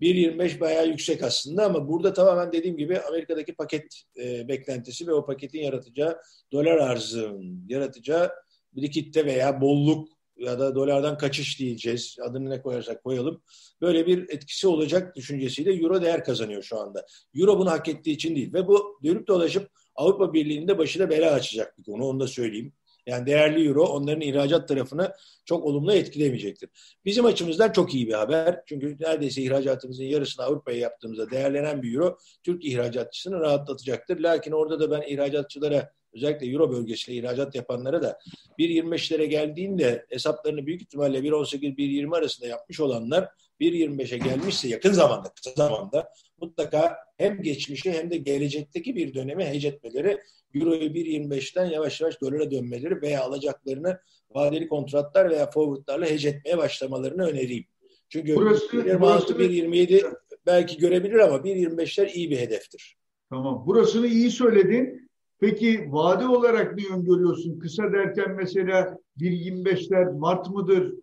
1.25 0.02 0.60
bayağı 0.60 0.88
yüksek 0.88 1.24
aslında 1.24 1.66
ama 1.66 1.88
burada 1.88 2.14
tamamen 2.14 2.52
dediğim 2.52 2.78
gibi 2.78 3.00
Amerika'daki 3.00 3.54
paket 3.54 4.02
e, 4.18 4.48
beklentisi 4.48 5.08
ve 5.08 5.14
o 5.14 5.26
paketin 5.26 5.60
yaratacağı 5.60 6.18
dolar 6.52 6.78
arzının 6.78 7.66
yaratacağı 7.68 8.32
likitte 8.78 9.26
veya 9.26 9.62
bolluk 9.62 10.10
ya 10.40 10.60
da 10.60 10.76
dolardan 10.76 11.18
kaçış 11.18 11.60
diyeceğiz. 11.60 12.18
Adını 12.22 12.50
ne 12.50 12.62
koyarsak 12.62 13.04
koyalım. 13.04 13.44
Böyle 13.82 14.08
bir 14.08 14.30
etkisi 14.30 14.68
olacak 14.68 15.16
düşüncesiyle 15.16 15.74
euro 15.74 16.02
değer 16.02 16.24
kazanıyor 16.24 16.64
şu 16.64 16.80
anda. 16.80 17.06
Euro 17.36 17.60
bunu 17.60 17.72
hak 17.72 17.88
ettiği 17.88 18.12
için 18.12 18.36
değil. 18.36 18.54
Ve 18.54 18.68
bu 18.68 19.00
dönüp 19.04 19.28
dolaşıp 19.28 19.70
Avrupa 19.96 20.34
Birliği'nde 20.34 20.78
başına 20.78 21.10
bela 21.10 21.32
açacak 21.34 21.78
bir 21.78 21.84
konu. 21.84 22.06
Onu 22.06 22.20
da 22.20 22.28
söyleyeyim. 22.28 22.74
Yani 23.06 23.26
değerli 23.26 23.68
euro 23.68 23.84
onların 23.84 24.22
ihracat 24.22 24.68
tarafını 24.68 25.14
çok 25.46 25.66
olumlu 25.66 25.94
etkilemeyecektir. 25.94 26.70
Bizim 27.06 27.26
açımızdan 27.26 27.72
çok 27.72 27.94
iyi 27.94 28.08
bir 28.08 28.14
haber. 28.14 28.62
Çünkü 28.66 28.98
neredeyse 29.00 29.42
ihracatımızın 29.42 30.04
yarısını 30.04 30.46
Avrupa'ya 30.46 30.78
yaptığımızda 30.78 31.32
değerlenen 31.32 31.82
bir 31.82 31.94
euro 31.94 32.18
Türk 32.44 32.66
ihracatçısını 32.66 33.40
rahatlatacaktır. 33.40 34.20
Lakin 34.20 34.52
orada 34.52 34.80
da 34.80 34.92
ben 34.92 35.08
ihracatçılara 35.08 35.92
özellikle 36.14 36.48
Euro 36.48 36.72
bölgesiyle 36.72 37.20
ihracat 37.20 37.56
yapanlara 37.56 38.02
da 38.02 38.20
1.25'lere 38.60 39.26
geldiğinde 39.26 40.06
hesaplarını 40.10 40.66
büyük 40.66 40.82
ihtimalle 40.82 41.20
1.18-1.20 41.20 42.18
arasında 42.18 42.48
yapmış 42.48 42.80
olanlar 42.80 43.30
1.25'e 43.62 44.18
gelmişse 44.18 44.68
yakın 44.68 44.94
zamanda, 44.94 45.30
kısa 45.30 45.52
zamanda 45.56 46.10
mutlaka 46.42 46.98
hem 47.18 47.42
geçmişi 47.42 47.92
hem 47.92 48.12
de 48.12 48.18
gelecekteki 48.18 48.96
bir 48.96 49.14
dönemi 49.14 49.46
hecetmeleri, 49.46 50.20
Euro'yu 50.56 50.90
1.25'ten 50.90 51.66
yavaş 51.66 52.02
yavaş 52.02 52.22
dolara 52.22 52.52
dönmeleri 52.52 53.02
veya 53.02 53.24
alacaklarını 53.24 54.00
vadeli 54.32 54.68
kontratlar 54.68 55.30
veya 55.30 55.52
forwardlarla 55.52 56.06
hecetmeye 56.06 56.58
başlamalarını 56.58 57.24
önereyim. 57.24 57.66
Çünkü 58.10 58.34
1.26-1.27 58.34 60.16
belki 60.46 60.78
görebilir 60.78 61.20
ama 61.20 61.36
1.25'ler 61.36 62.12
iyi 62.12 62.32
bir 62.32 62.38
hedeftir. 62.38 62.98
Tamam. 63.30 63.64
Burasını 63.68 64.08
iyi 64.08 64.32
söyledin. 64.32 65.09
Peki 65.40 65.88
vade 65.92 66.28
olarak 66.28 66.78
ne 66.78 66.96
öngörüyorsun? 66.96 67.60
Kısa 67.60 67.94
derken 67.94 68.36
mesela 68.36 68.98
1.25'ler 69.20 70.06
Mart 70.06 70.50
mıdır? 70.50 70.94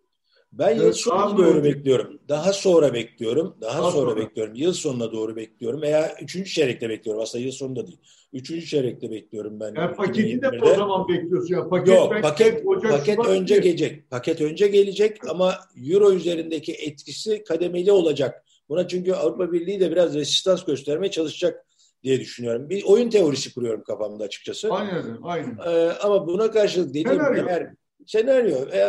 Ben 0.51 0.75
yıl 0.75 0.93
sonuna 0.93 1.37
doğru 1.37 1.63
bekliyorum. 1.63 2.19
Daha 2.29 2.53
sonra 2.53 2.93
bekliyorum. 2.93 3.55
Daha, 3.61 3.81
Daha 3.81 3.91
sonra, 3.91 4.11
sonra 4.11 4.17
bekliyorum. 4.17 4.55
Yıl 4.55 4.73
sonuna 4.73 5.11
doğru 5.11 5.35
bekliyorum. 5.35 5.81
Veya 5.81 6.15
üçüncü 6.21 6.49
çeyrekte 6.49 6.89
bekliyorum. 6.89 7.21
Aslında 7.21 7.43
yıl 7.43 7.51
sonunda 7.51 7.87
değil. 7.87 7.99
Üçüncü 8.33 8.65
çeyrekte 8.65 9.11
bekliyorum 9.11 9.59
ben. 9.59 9.73
Yani 9.75 9.95
paketi 9.95 10.41
de 10.41 10.49
o 10.61 10.75
zaman 10.75 11.07
bekliyorsun. 11.07 11.55
Yani 11.55 11.69
paket 11.69 11.95
Yok 11.95 12.21
paket, 12.21 12.65
Ocak, 12.65 12.91
paket 12.91 13.19
önce 13.27 13.55
mi? 13.55 13.61
gelecek. 13.61 14.09
Paket 14.09 14.41
önce 14.41 14.67
gelecek 14.67 15.29
ama 15.29 15.55
Euro 15.91 16.11
üzerindeki 16.11 16.73
etkisi 16.73 17.43
kademeli 17.43 17.91
olacak. 17.91 18.43
Buna 18.69 18.87
çünkü 18.87 19.13
Avrupa 19.13 19.51
Birliği 19.51 19.79
de 19.79 19.91
biraz 19.91 20.15
resistans 20.15 20.65
göstermeye 20.65 21.11
çalışacak 21.11 21.65
diye 22.03 22.19
düşünüyorum. 22.19 22.69
Bir 22.69 22.83
oyun 22.83 23.09
teorisi 23.09 23.53
kuruyorum 23.53 23.83
kafamda 23.83 24.23
açıkçası. 24.23 24.73
Aynen, 24.73 25.17
aynen. 25.23 25.57
Ee, 25.65 25.91
ama 26.03 26.27
buna 26.27 26.51
karşılık 26.51 26.89
dediğim 26.89 27.07
senaryo. 27.07 27.47
eğer 27.47 27.73
senaryo 28.05 28.57
e, 28.71 28.79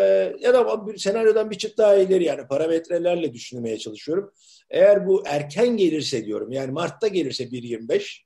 ya 0.41 0.55
da 0.55 0.87
bir 0.87 0.99
senaryodan 0.99 1.51
bir 1.51 1.59
çıt 1.59 1.79
daha 1.79 1.97
ileri 1.97 2.25
yani 2.25 2.47
parametrelerle 2.47 3.33
düşünmeye 3.33 3.79
çalışıyorum. 3.79 4.33
Eğer 4.71 5.07
bu 5.07 5.23
erken 5.27 5.77
gelirse 5.77 6.27
diyorum 6.27 6.53
yani 6.53 6.73
Mart'ta 6.73 7.09
gelirse 7.09 7.45
1.25 7.45 8.23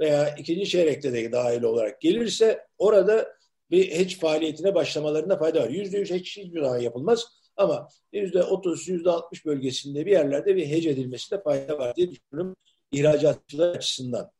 veya 0.00 0.34
ikinci 0.38 0.68
çeyrekte 0.68 1.12
de 1.12 1.32
dahil 1.32 1.62
olarak 1.62 2.00
gelirse 2.00 2.60
orada 2.78 3.34
bir 3.70 3.90
hedge 3.90 4.16
faaliyetine 4.16 4.74
başlamalarında 4.74 5.36
fayda 5.36 5.62
var. 5.62 5.68
Yüzde 5.68 5.98
yüz 5.98 6.10
hedge 6.10 6.24
hiçbir 6.24 6.60
zaman 6.60 6.78
yapılmaz 6.78 7.24
ama 7.56 7.88
yüzde 8.12 8.42
otuz, 8.42 8.88
yüzde 8.88 9.10
altmış 9.10 9.46
bölgesinde 9.46 10.06
bir 10.06 10.10
yerlerde 10.10 10.56
bir 10.56 10.66
hedge 10.66 10.90
edilmesinde 10.90 11.42
fayda 11.42 11.78
var 11.78 11.96
diye 11.96 12.10
düşünüyorum 12.10 12.56
ihracatçılar 12.94 13.76
açısından. 13.76 14.30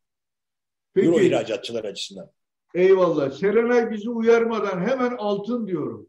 Peki, 0.95 1.07
Euro 1.07 1.21
ihracatçılar 1.21 1.85
açısından. 1.85 2.31
Eyvallah. 2.75 3.31
Serenay 3.31 3.91
bizi 3.91 4.11
uyarmadan 4.11 4.81
hemen 4.81 5.17
altın 5.19 5.67
diyorum. 5.67 6.09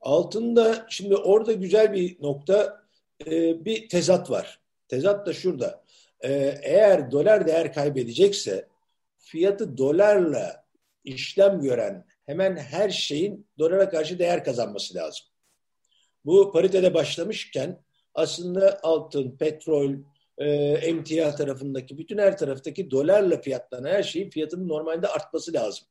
Altında 0.00 0.86
şimdi 0.88 1.16
orada 1.16 1.52
güzel 1.52 1.92
bir 1.92 2.22
nokta 2.22 2.82
e, 3.26 3.64
bir 3.64 3.88
tezat 3.88 4.30
var. 4.30 4.60
Tezat 4.88 5.26
da 5.26 5.32
şurada. 5.32 5.84
E, 6.20 6.32
eğer 6.62 7.10
dolar 7.10 7.46
değer 7.46 7.72
kaybedecekse 7.72 8.68
fiyatı 9.18 9.78
dolarla 9.78 10.64
işlem 11.04 11.60
gören 11.60 12.04
hemen 12.26 12.56
her 12.56 12.90
şeyin 12.90 13.46
dolara 13.58 13.88
karşı 13.88 14.18
değer 14.18 14.44
kazanması 14.44 14.94
lazım. 14.94 15.26
Bu 16.24 16.52
paritede 16.52 16.94
başlamışken 16.94 17.82
aslında 18.14 18.80
altın, 18.82 19.36
petrol, 19.36 19.92
e, 20.38 20.46
emtia 20.82 21.34
tarafındaki 21.34 21.98
bütün 21.98 22.18
her 22.18 22.38
taraftaki 22.38 22.90
dolarla 22.90 23.40
fiyatlanan 23.40 23.90
her 23.90 24.02
şeyin 24.02 24.30
fiyatının 24.30 24.68
normalde 24.68 25.08
artması 25.08 25.52
lazım 25.52 25.86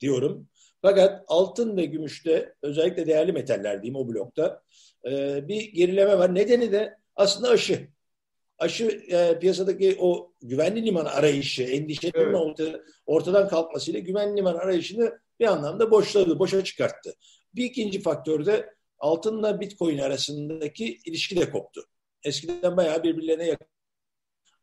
diyorum. 0.00 0.48
Fakat 0.82 1.24
altın 1.26 1.76
ve 1.76 1.84
gümüşte 1.84 2.54
özellikle 2.62 3.06
değerli 3.06 3.32
metaller 3.32 3.82
diyeyim 3.82 3.96
o 3.96 4.08
blokta 4.08 4.62
e, 5.06 5.48
bir 5.48 5.72
gerileme 5.72 6.18
var. 6.18 6.34
Nedeni 6.34 6.72
de 6.72 6.98
aslında 7.16 7.48
aşı. 7.48 7.88
Aşı 8.58 8.84
e, 9.08 9.38
piyasadaki 9.38 9.96
o 10.00 10.32
güvenli 10.42 10.86
liman 10.86 11.04
arayışı, 11.04 11.62
endişelerin 11.62 12.24
evet. 12.24 12.34
orta, 12.34 12.80
ortadan 13.06 13.48
kalkmasıyla 13.48 14.00
güvenli 14.00 14.36
liman 14.36 14.54
arayışını 14.54 15.18
bir 15.40 15.46
anlamda 15.46 15.90
boşladı, 15.90 16.38
boşa 16.38 16.64
çıkarttı. 16.64 17.14
Bir 17.54 17.64
ikinci 17.64 18.00
faktör 18.00 18.46
de 18.46 18.74
altınla 18.98 19.60
bitcoin 19.60 19.98
arasındaki 19.98 20.98
ilişki 21.06 21.36
de 21.36 21.50
koptu. 21.50 21.82
Eskiden 22.24 22.76
bayağı 22.76 23.02
birbirlerine 23.02 23.46
yakın. 23.46 23.66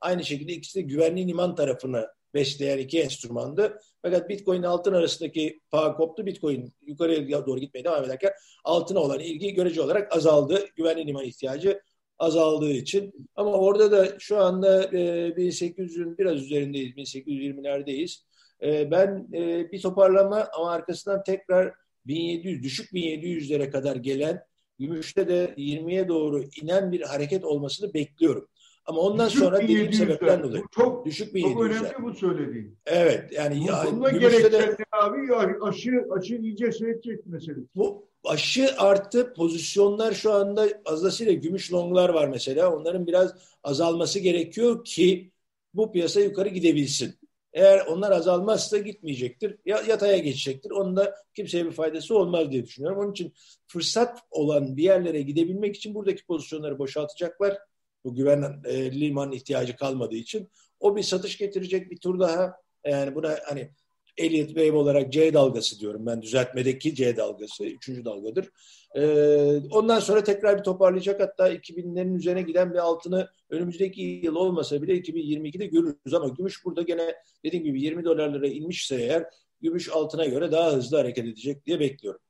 Aynı 0.01 0.23
şekilde 0.23 0.53
ikisi 0.53 0.79
de 0.79 0.81
güvenli 0.81 1.27
liman 1.27 1.55
tarafını 1.55 2.07
besleyen 2.33 2.77
iki 2.77 3.01
enstrümandı. 3.01 3.77
Fakat 4.01 4.29
Bitcoin 4.29 4.63
altın 4.63 4.93
arasındaki 4.93 5.59
bağ 5.71 5.95
koptu. 5.95 6.25
Bitcoin 6.25 6.73
yukarıya 6.81 7.45
doğru 7.45 7.59
gitmeye 7.59 7.83
devam 7.83 8.03
ederken 8.03 8.31
altına 8.63 8.99
olan 8.99 9.19
ilgi 9.19 9.53
görece 9.53 9.81
olarak 9.81 10.15
azaldı. 10.15 10.65
Güvenli 10.75 11.07
liman 11.07 11.25
ihtiyacı 11.25 11.81
azaldığı 12.19 12.71
için. 12.71 13.29
Ama 13.35 13.51
orada 13.51 13.91
da 13.91 14.19
şu 14.19 14.37
anda 14.37 14.83
e, 14.83 15.29
1800'ün 15.29 16.17
biraz 16.17 16.41
üzerindeyiz. 16.41 16.91
1820'lerdeyiz. 16.91 18.23
E, 18.63 18.91
ben 18.91 19.27
e, 19.33 19.71
bir 19.71 19.81
toparlama 19.81 20.47
ama 20.53 20.71
arkasından 20.71 21.23
tekrar 21.23 21.73
1700, 22.05 22.63
düşük 22.63 22.91
1700'lere 22.91 23.69
kadar 23.71 23.95
gelen 23.95 24.43
gümüşte 24.79 25.27
de 25.27 25.53
20'ye 25.57 26.07
doğru 26.07 26.43
inen 26.61 26.91
bir 26.91 27.01
hareket 27.01 27.45
olmasını 27.45 27.93
bekliyorum. 27.93 28.47
Ama 28.85 29.01
ondan 29.01 29.27
düşük 29.27 29.39
sonra 29.39 29.61
dediğim 29.61 29.93
sebepten 29.93 30.43
dolayı. 30.43 30.63
Çok, 30.71 31.05
düşük 31.05 31.35
bir 31.35 31.41
çok 31.41 31.61
önemli 31.61 31.93
bu 32.01 32.13
söylediğin. 32.13 32.77
Evet. 32.85 33.31
Yani 33.31 33.65
ya, 33.65 33.85
gümüşte 34.11 34.51
de 34.51 34.77
abi 34.91 35.31
ya, 35.31 35.57
aşı, 35.61 36.05
aşı 36.17 36.35
iyice 36.35 36.71
seyredecek 36.71 37.19
mesela. 37.25 37.57
Bu 37.75 38.09
aşı 38.23 38.69
arttı. 38.77 39.33
Pozisyonlar 39.33 40.13
şu 40.13 40.33
anda 40.33 40.67
fazlasıyla 40.85 41.33
gümüş 41.33 41.73
longlar 41.73 42.09
var 42.09 42.27
mesela. 42.27 42.75
Onların 42.75 43.07
biraz 43.07 43.35
azalması 43.63 44.19
gerekiyor 44.19 44.83
ki 44.83 45.31
bu 45.73 45.91
piyasa 45.91 46.21
yukarı 46.21 46.49
gidebilsin. 46.49 47.18
Eğer 47.53 47.85
onlar 47.85 48.11
azalmazsa 48.11 48.77
gitmeyecektir. 48.77 49.57
Ya 49.65 49.81
yataya 49.87 50.17
geçecektir. 50.17 50.71
Onun 50.71 50.95
da 50.95 51.15
kimseye 51.33 51.65
bir 51.65 51.71
faydası 51.71 52.17
olmaz 52.17 52.51
diye 52.51 52.63
düşünüyorum. 52.63 52.99
Onun 52.99 53.11
için 53.11 53.33
fırsat 53.67 54.19
olan 54.31 54.77
bir 54.77 54.83
yerlere 54.83 55.21
gidebilmek 55.21 55.75
için 55.75 55.95
buradaki 55.95 56.25
pozisyonları 56.25 56.79
boşaltacaklar. 56.79 57.57
Bu 58.03 58.15
güven 58.15 58.61
e, 58.65 58.99
liman 58.99 59.31
ihtiyacı 59.31 59.75
kalmadığı 59.75 60.15
için. 60.15 60.49
O 60.79 60.95
bir 60.95 61.03
satış 61.03 61.37
getirecek 61.37 61.91
bir 61.91 61.97
tur 61.97 62.19
daha. 62.19 62.55
Yani 62.85 63.15
buna 63.15 63.39
hani 63.45 63.71
Elliott 64.19 64.47
Wave 64.47 64.71
olarak 64.71 65.13
C 65.13 65.33
dalgası 65.33 65.79
diyorum 65.79 66.05
ben 66.05 66.21
düzeltmedeki 66.21 66.95
C 66.95 67.17
dalgası. 67.17 67.65
Üçüncü 67.65 68.05
dalgadır. 68.05 68.49
Ee, 68.95 69.61
ondan 69.71 69.99
sonra 69.99 70.23
tekrar 70.23 70.57
bir 70.57 70.63
toparlayacak. 70.63 71.21
Hatta 71.21 71.53
2000'lerin 71.53 72.17
üzerine 72.17 72.41
giden 72.41 72.73
bir 72.73 72.77
altını 72.77 73.29
önümüzdeki 73.49 74.01
yıl 74.01 74.35
olmasa 74.35 74.81
bile 74.81 74.97
2022'de 74.97 75.65
görürüz. 75.65 76.13
Ama 76.13 76.27
gümüş 76.27 76.65
burada 76.65 76.81
gene 76.81 77.15
dediğim 77.45 77.65
gibi 77.65 77.81
20 77.81 78.05
dolarlara 78.05 78.47
inmişse 78.47 78.95
eğer 78.95 79.25
gümüş 79.61 79.89
altına 79.89 80.25
göre 80.25 80.51
daha 80.51 80.73
hızlı 80.73 80.97
hareket 80.97 81.25
edecek 81.25 81.65
diye 81.65 81.79
bekliyorum. 81.79 82.21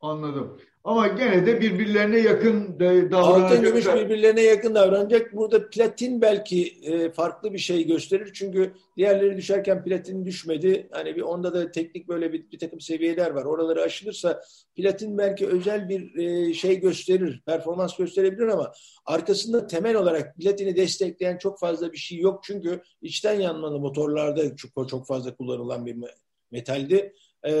Anladım. 0.00 0.58
Ama 0.84 1.08
gene 1.08 1.46
de 1.46 1.60
birbirlerine 1.60 2.18
yakın 2.18 2.80
davranacak. 2.80 3.14
Altın 3.14 3.62
gümüş 3.62 3.86
birbirlerine 3.86 4.42
yakın 4.42 4.74
davranacak. 4.74 5.36
Burada 5.36 5.70
platin 5.70 6.20
belki 6.20 6.66
e, 6.82 7.12
farklı 7.12 7.52
bir 7.52 7.58
şey 7.58 7.86
gösterir. 7.86 8.30
Çünkü 8.34 8.72
diğerleri 8.96 9.36
düşerken 9.36 9.84
platin 9.84 10.24
düşmedi. 10.24 10.88
Hani 10.92 11.16
bir 11.16 11.20
onda 11.20 11.54
da 11.54 11.70
teknik 11.70 12.08
böyle 12.08 12.32
bir, 12.32 12.50
bir 12.50 12.58
takım 12.58 12.80
seviyeler 12.80 13.30
var. 13.30 13.44
Oraları 13.44 13.82
aşılırsa 13.82 14.42
platin 14.76 15.18
belki 15.18 15.46
özel 15.46 15.88
bir 15.88 16.18
e, 16.18 16.54
şey 16.54 16.80
gösterir. 16.80 17.42
Performans 17.46 17.96
gösterebilir 17.96 18.48
ama 18.48 18.72
arkasında 19.06 19.66
temel 19.66 19.96
olarak 19.96 20.36
platini 20.36 20.76
destekleyen 20.76 21.38
çok 21.38 21.60
fazla 21.60 21.92
bir 21.92 21.98
şey 21.98 22.18
yok. 22.18 22.40
Çünkü 22.44 22.82
içten 23.02 23.40
yanmalı 23.40 23.80
motorlarda 23.80 24.56
çok, 24.56 24.88
çok 24.88 25.06
fazla 25.06 25.36
kullanılan 25.36 25.86
bir 25.86 25.96
metaldi 26.50 27.14
e, 27.44 27.52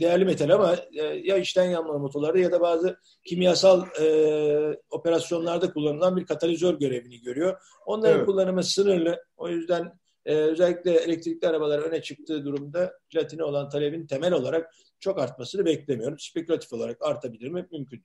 değerli 0.00 0.24
metal 0.24 0.50
ama 0.50 0.76
e, 0.92 1.02
ya 1.02 1.36
içten 1.36 1.70
yanma 1.70 1.98
motorlarda 1.98 2.38
ya 2.38 2.52
da 2.52 2.60
bazı 2.60 2.96
kimyasal 3.24 3.86
e, 4.00 4.78
operasyonlarda 4.90 5.72
kullanılan 5.72 6.16
bir 6.16 6.26
katalizör 6.26 6.74
görevini 6.74 7.20
görüyor. 7.20 7.60
Onların 7.86 8.16
evet. 8.16 8.26
kullanımı 8.26 8.64
sınırlı. 8.64 9.24
O 9.36 9.48
yüzden 9.48 9.92
e, 10.24 10.34
özellikle 10.34 10.90
elektrikli 10.90 11.46
arabalar 11.46 11.78
öne 11.78 12.02
çıktığı 12.02 12.44
durumda 12.44 12.92
platine 13.10 13.44
olan 13.44 13.68
talebin 13.68 14.06
temel 14.06 14.32
olarak 14.32 14.74
çok 15.00 15.18
artmasını 15.18 15.64
beklemiyorum. 15.64 16.18
Spekülatif 16.18 16.72
olarak 16.72 17.02
artabilir 17.02 17.48
mi? 17.48 17.66
Mümkündür. 17.72 18.04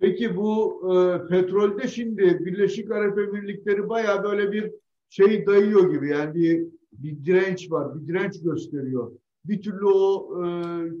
Peki 0.00 0.36
bu 0.36 0.80
e, 0.84 1.26
petrolde 1.28 1.88
şimdi 1.88 2.22
Birleşik 2.46 2.90
Arap 2.90 3.18
Emirlikleri 3.18 3.88
baya 3.88 4.24
böyle 4.24 4.52
bir 4.52 4.72
şey 5.08 5.46
dayıyor 5.46 5.92
gibi 5.92 6.10
yani 6.10 6.34
bir, 6.34 6.66
bir 6.92 7.24
direnç 7.24 7.70
var, 7.70 8.00
bir 8.00 8.08
direnç 8.08 8.42
gösteriyor 8.42 9.12
bir 9.48 9.62
türlü 9.62 9.86
o 9.86 10.28
e, 10.44 10.48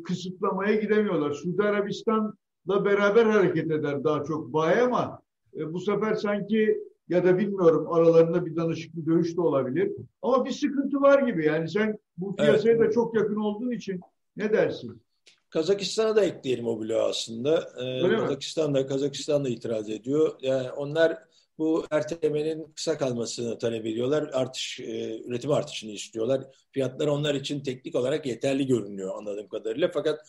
kısıtlamaya 0.02 0.74
gidemiyorlar. 0.74 1.32
Suudi 1.32 1.62
Arabistan'la 1.62 2.84
beraber 2.84 3.26
hareket 3.26 3.70
eder 3.70 4.04
daha 4.04 4.24
çok 4.24 4.52
bay 4.52 4.80
ama 4.80 5.20
e, 5.56 5.72
bu 5.72 5.80
sefer 5.80 6.14
sanki 6.14 6.78
ya 7.08 7.24
da 7.24 7.38
bilmiyorum 7.38 7.92
aralarında 7.92 8.46
bir 8.46 8.56
danışıklı 8.56 9.06
dövüş 9.06 9.36
de 9.36 9.40
olabilir. 9.40 9.92
Ama 10.22 10.44
bir 10.44 10.50
sıkıntı 10.50 11.00
var 11.00 11.22
gibi 11.22 11.46
yani 11.46 11.68
sen 11.68 11.98
bu 12.18 12.36
piyasaya 12.36 12.74
evet. 12.74 12.88
da 12.88 12.92
çok 12.92 13.14
yakın 13.14 13.36
olduğun 13.36 13.70
için 13.70 14.00
ne 14.36 14.52
dersin? 14.52 15.02
Kazakistan'a 15.50 16.16
da 16.16 16.24
ekleyelim 16.24 16.66
o 16.66 16.80
bloğu 16.80 16.98
aslında. 16.98 17.70
Ee, 17.82 18.16
Kazakistan 18.16 18.74
da 18.74 18.86
Kazakistan 18.86 19.44
da 19.44 19.48
itiraz 19.48 19.90
ediyor. 19.90 20.32
Yani 20.40 20.70
onlar 20.70 21.18
bu 21.58 21.86
ertelemenin 21.90 22.72
kısa 22.72 22.98
kalmasını 22.98 23.58
talep 23.58 23.86
ediyorlar. 23.86 24.30
Artış, 24.32 24.80
e, 24.80 25.20
üretim 25.24 25.52
artışını 25.52 25.90
istiyorlar. 25.90 26.44
Fiyatlar 26.72 27.06
onlar 27.06 27.34
için 27.34 27.62
teknik 27.62 27.94
olarak 27.94 28.26
yeterli 28.26 28.66
görünüyor 28.66 29.18
anladığım 29.18 29.48
kadarıyla. 29.48 29.90
Fakat 29.94 30.20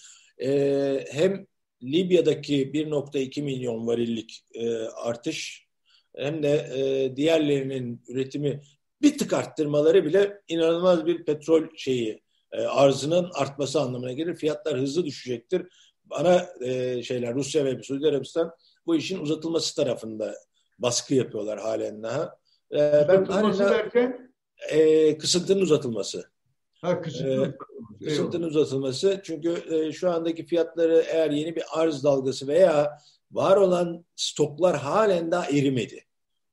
e, 0.44 1.06
hem 1.12 1.48
Libya'daki 1.84 2.72
1.2 2.72 3.42
milyon 3.42 3.88
varillik 3.88 4.44
e, 4.54 4.78
artış 4.80 5.68
hem 6.16 6.44
de 6.44 7.14
diğerlerinin 7.16 8.04
üretimi 8.08 8.62
bir 9.02 9.18
tık 9.18 9.34
arttırmaları 9.34 10.06
bile 10.06 10.42
inanılmaz 10.48 11.06
bir 11.06 11.26
petrol 11.26 11.64
şeyi 11.76 12.22
arzının 12.68 13.30
artması 13.34 13.82
anlamına 13.82 14.12
gelir. 14.12 14.36
Fiyatlar 14.36 14.80
hızlı 14.80 15.06
düşecektir. 15.06 15.68
Bana 16.06 16.50
e, 16.62 17.04
şeyler 17.04 17.36
Rusya 17.36 17.66
ve 17.66 17.84
Suudi 17.84 18.08
Arabistan 18.08 18.52
bu 18.86 18.96
işin 18.96 19.20
uzatılması 19.20 19.76
tarafında 19.76 20.36
baskı 20.80 21.16
yapıyorlar 21.16 21.60
halen 21.60 22.04
daha. 22.04 22.36
Ee, 22.72 23.06
ben 23.08 23.26
halen, 23.26 23.60
derken? 23.60 24.34
E, 24.70 25.18
kısıntının 25.18 25.62
uzatılması. 25.62 26.32
Ha, 26.82 27.02
kısıntının, 27.02 27.56
e, 28.02 28.06
kısıntının 28.06 28.48
uzatılması. 28.48 29.22
Çünkü 29.24 29.64
e, 29.70 29.92
şu 29.92 30.12
andaki 30.12 30.46
fiyatları 30.46 31.06
eğer 31.08 31.32
yeni 31.32 31.56
bir 31.56 31.64
arz 31.72 32.04
dalgası 32.04 32.48
veya 32.48 32.98
var 33.32 33.58
olan 33.58 34.06
stoklar 34.16 34.78
halen 34.78 35.32
daha 35.32 35.46
erimedi. 35.46 36.06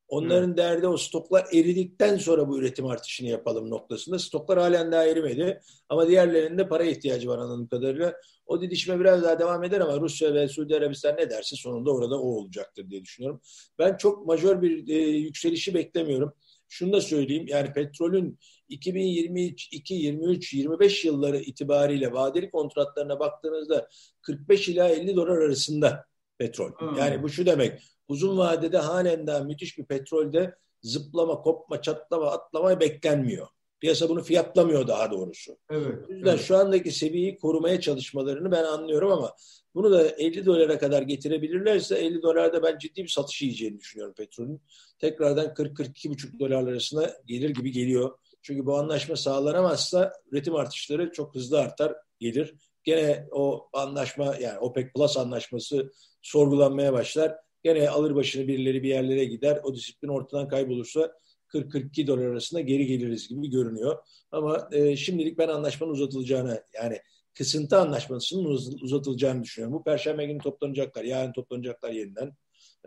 Onların 0.08 0.48
evet. 0.48 0.58
derdi 0.58 0.86
o 0.86 0.96
stoklar 0.96 1.46
eridikten 1.52 2.16
sonra 2.16 2.48
bu 2.48 2.58
üretim 2.58 2.86
artışını 2.86 3.28
yapalım 3.28 3.70
noktasında. 3.70 4.18
Stoklar 4.18 4.58
halen 4.58 4.92
daha 4.92 5.06
erimedi. 5.06 5.60
Ama 5.88 6.08
diğerlerinde 6.08 6.68
para 6.68 6.84
ihtiyacı 6.84 7.28
var 7.28 7.38
anladığım 7.38 7.68
kadarıyla. 7.68 8.14
O 8.46 8.60
didişme 8.60 9.00
biraz 9.00 9.22
daha 9.22 9.38
devam 9.38 9.64
eder 9.64 9.80
ama 9.80 10.00
Rusya 10.00 10.34
ve 10.34 10.48
Suudi 10.48 10.76
Arabistan 10.76 11.16
ne 11.16 11.30
derse 11.30 11.56
sonunda 11.56 11.92
orada 11.92 12.20
o 12.20 12.26
olacaktır 12.26 12.90
diye 12.90 13.02
düşünüyorum. 13.04 13.40
Ben 13.78 13.96
çok 13.96 14.26
majör 14.26 14.62
bir 14.62 14.88
e, 14.88 14.98
yükselişi 14.98 15.74
beklemiyorum. 15.74 16.32
Şunu 16.68 16.92
da 16.92 17.00
söyleyeyim 17.00 17.46
yani 17.48 17.72
petrolün 17.72 18.38
2022, 18.68 19.94
23, 19.94 20.54
25 20.54 21.04
yılları 21.04 21.38
itibariyle 21.38 22.12
vadeli 22.12 22.50
kontratlarına 22.50 23.20
baktığınızda 23.20 23.88
45 24.22 24.68
ila 24.68 24.88
50 24.88 25.16
dolar 25.16 25.38
arasında 25.38 26.06
petrol. 26.38 26.72
Hmm. 26.72 26.96
Yani 26.98 27.22
bu 27.22 27.28
şu 27.28 27.46
demek 27.46 27.82
uzun 28.08 28.38
vadede 28.38 28.78
halen 28.78 29.26
daha 29.26 29.40
müthiş 29.40 29.78
bir 29.78 29.84
petrolde 29.84 30.54
zıplama, 30.82 31.40
kopma, 31.40 31.82
çatlama, 31.82 32.30
atlama 32.30 32.80
beklenmiyor. 32.80 33.46
Piyasa 33.80 34.08
bunu 34.08 34.22
fiyatlamıyor 34.22 34.88
daha 34.88 35.10
doğrusu. 35.10 35.58
Evet, 35.70 36.08
o 36.08 36.12
yüzden 36.12 36.30
evet. 36.30 36.40
şu 36.40 36.56
andaki 36.56 36.92
seviyeyi 36.92 37.38
korumaya 37.38 37.80
çalışmalarını 37.80 38.50
ben 38.52 38.64
anlıyorum 38.64 39.12
ama 39.12 39.36
bunu 39.74 39.92
da 39.92 40.08
50 40.08 40.46
dolara 40.46 40.78
kadar 40.78 41.02
getirebilirlerse 41.02 41.98
50 41.98 42.22
dolarda 42.22 42.62
ben 42.62 42.78
ciddi 42.78 43.02
bir 43.02 43.08
satış 43.08 43.42
yiyeceğini 43.42 43.78
düşünüyorum 43.78 44.14
petrolün. 44.14 44.62
Tekrardan 44.98 45.46
40-42,5 45.46 46.38
dolar 46.38 46.62
arasına 46.62 47.10
gelir 47.26 47.50
gibi 47.50 47.72
geliyor. 47.72 48.18
Çünkü 48.42 48.66
bu 48.66 48.78
anlaşma 48.78 49.16
sağlanamazsa 49.16 50.12
üretim 50.30 50.54
artışları 50.54 51.12
çok 51.12 51.34
hızlı 51.34 51.60
artar, 51.60 51.94
gelir. 52.18 52.54
Gene 52.84 53.28
o 53.30 53.68
anlaşma 53.72 54.36
yani 54.40 54.58
OPEC 54.58 54.92
Plus 54.92 55.16
anlaşması 55.16 55.92
sorgulanmaya 56.22 56.92
başlar. 56.92 57.36
Gene 57.66 57.88
alır 57.88 58.14
başını 58.14 58.48
birileri 58.48 58.82
bir 58.82 58.88
yerlere 58.88 59.24
gider. 59.24 59.60
O 59.64 59.74
disiplin 59.74 60.08
ortadan 60.08 60.48
kaybolursa 60.48 61.12
40-42 61.48 62.06
dolar 62.06 62.26
arasında 62.26 62.60
geri 62.60 62.86
geliriz 62.86 63.28
gibi 63.28 63.50
görünüyor. 63.50 63.96
Ama 64.30 64.68
e, 64.72 64.96
şimdilik 64.96 65.38
ben 65.38 65.48
anlaşmanın 65.48 65.92
uzatılacağını 65.92 66.62
yani 66.74 66.98
kısıntı 67.34 67.78
anlaşmasının 67.78 68.44
uzatılacağını 68.82 69.42
düşünüyorum. 69.42 69.78
Bu 69.78 69.84
perşembe 69.84 70.26
günü 70.26 70.38
toplanacaklar. 70.38 71.04
Yarın 71.04 71.32
toplanacaklar 71.32 71.90
yeniden. 71.90 72.32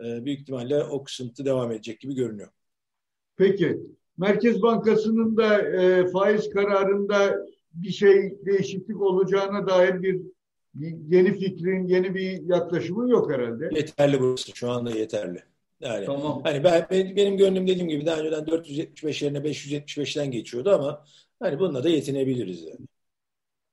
E, 0.04 0.24
büyük 0.24 0.40
ihtimalle 0.40 0.84
o 0.84 1.04
kısıntı 1.04 1.44
devam 1.44 1.72
edecek 1.72 2.00
gibi 2.00 2.14
görünüyor. 2.14 2.48
Peki. 3.36 3.80
Merkez 4.18 4.62
Bankası'nın 4.62 5.36
da 5.36 5.58
e, 5.62 6.06
faiz 6.06 6.50
kararında 6.50 7.46
bir 7.72 7.90
şey 7.90 8.44
değişiklik 8.46 9.02
olacağına 9.02 9.66
dair 9.66 10.02
bir 10.02 10.20
yeni 11.08 11.38
fikrin, 11.38 11.88
yeni 11.88 12.14
bir 12.14 12.42
yaklaşımın 12.48 13.08
yok 13.08 13.32
herhalde. 13.32 13.70
Yeterli 13.72 14.20
burası. 14.20 14.56
Şu 14.56 14.70
anda 14.70 14.90
yeterli. 14.90 15.42
Yani 15.80 16.06
tamam. 16.06 16.40
hani 16.44 16.64
ben, 16.64 16.86
benim 16.90 17.36
gönlüm 17.36 17.66
dediğim 17.66 17.88
gibi 17.88 18.06
daha 18.06 18.20
önceden 18.20 18.46
475 18.46 19.22
yerine 19.22 19.38
575'ten 19.38 20.30
geçiyordu 20.30 20.70
ama 20.70 21.04
hani 21.40 21.58
bununla 21.58 21.84
da 21.84 21.88
yetinebiliriz 21.88 22.62
yani. 22.62 22.86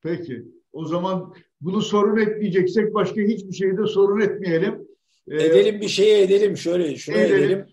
Peki. 0.03 0.43
O 0.73 0.85
zaman 0.85 1.33
bunu 1.61 1.81
sorun 1.81 2.17
etmeyeceksek 2.17 2.93
başka 2.93 3.21
hiçbir 3.21 3.53
şeyde 3.53 3.87
sorun 3.87 4.21
etmeyelim. 4.21 4.87
Ee, 5.31 5.35
edelim 5.35 5.81
bir 5.81 5.87
şeye 5.87 6.21
edelim. 6.21 6.57
Şöyle 6.57 6.95
şunu 6.95 7.17
edelim. 7.17 7.37
edelim 7.37 7.67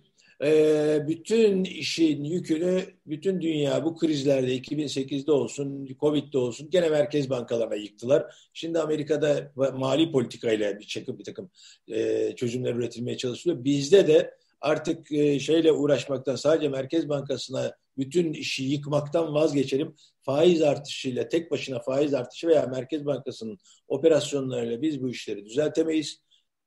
e, 0.45 1.05
bütün 1.09 1.65
işin 1.65 2.25
yükünü 2.25 2.85
bütün 3.07 3.41
dünya 3.41 3.85
bu 3.85 3.97
krizlerde 3.97 4.57
2008'de 4.59 5.33
olsun, 5.33 5.89
Covid'de 6.01 6.39
olsun 6.39 6.71
gene 6.71 6.89
merkez 6.89 7.31
bankalarına 7.31 7.75
yıktılar. 7.75 8.35
Şimdi 8.53 8.81
Amerika'da 8.81 9.53
mali 9.57 10.13
politikayla 10.13 10.79
bir 10.79 10.85
çakım 10.85 11.19
bir 11.19 11.25
takım 11.25 11.51
e, 11.89 12.33
çözümler 12.37 12.75
üretilmeye 12.75 13.17
çalışılıyor. 13.17 13.65
Bizde 13.65 14.07
de 14.07 14.35
artık 14.61 15.13
e, 15.13 15.39
şeyle 15.39 15.73
uğraşmaktan 15.73 16.37
sadece 16.37 16.69
Merkez 16.69 17.09
Bankası'na 17.09 17.77
bütün 17.99 18.33
işi 18.33 18.65
yıkmaktan 18.65 19.35
vazgeçelim. 19.35 19.95
Faiz 20.23 20.63
artışıyla 20.63 21.29
tek 21.29 21.51
başına 21.51 21.81
faiz 21.81 22.15
artışı 22.15 22.49
veya 22.49 22.67
Merkez 22.67 23.07
Bankası'nın 23.07 23.59
operasyonlarıyla 23.89 24.83
biz 24.83 25.03
bu 25.03 25.11
işleri 25.11 25.45
düzeltemeyiz. 25.47 26.24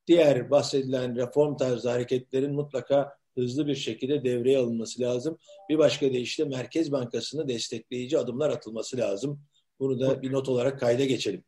Diğer 0.08 0.52
bahsedilen 0.52 1.16
reform 1.16 1.58
tarzı 1.58 1.90
hareketlerin 1.90 2.54
mutlaka 2.54 3.18
hızlı 3.36 3.68
bir 3.68 3.76
şekilde 3.76 4.24
devreye 4.24 4.58
alınması 4.58 5.02
lazım. 5.02 5.38
Bir 5.70 5.78
başka 5.78 6.14
deyişle 6.14 6.46
Merkez 6.46 6.92
Bankası'nı 6.92 7.48
destekleyici 7.48 8.18
adımlar 8.18 8.50
atılması 8.50 8.98
lazım. 8.98 9.40
Bunu 9.80 10.00
da 10.00 10.22
bir 10.22 10.32
not 10.32 10.50
olarak 10.50 10.80
kayda 10.80 11.06
geçelim. 11.06 11.44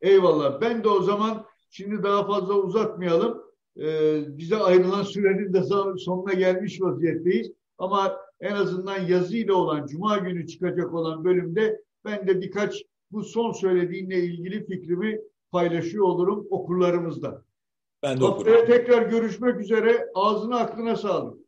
Eyvallah. 0.00 0.60
Ben 0.60 0.84
de 0.84 0.88
o 0.88 1.02
zaman 1.02 1.46
şimdi 1.70 2.02
daha 2.02 2.26
fazla 2.26 2.54
uzatmayalım. 2.54 3.42
Ee, 3.76 4.38
bize 4.38 4.56
ayrılan 4.56 5.02
sürenin 5.02 5.52
de 5.52 5.62
sonuna 5.98 6.32
gelmiş 6.32 6.80
vaziyetteyiz. 6.80 7.52
Ama 7.78 8.16
en 8.40 8.52
azından 8.52 9.06
yazıyla 9.06 9.54
olan, 9.54 9.86
Cuma 9.86 10.18
günü 10.18 10.46
çıkacak 10.46 10.94
olan 10.94 11.24
bölümde 11.24 11.80
ben 12.04 12.26
de 12.26 12.40
birkaç 12.40 12.82
bu 13.10 13.24
son 13.24 13.52
söylediğinle 13.52 14.24
ilgili 14.24 14.66
fikrimi 14.66 15.20
paylaşıyor 15.50 16.04
olurum 16.04 16.46
okurlarımızla. 16.50 17.44
Ben 18.02 18.20
de 18.20 18.24
Haftaya 18.24 18.56
okurum. 18.58 18.66
tekrar 18.66 19.02
görüşmek 19.02 19.60
üzere. 19.60 20.08
Ağzına 20.14 20.58
aklına 20.58 20.96
sağlık. 20.96 21.38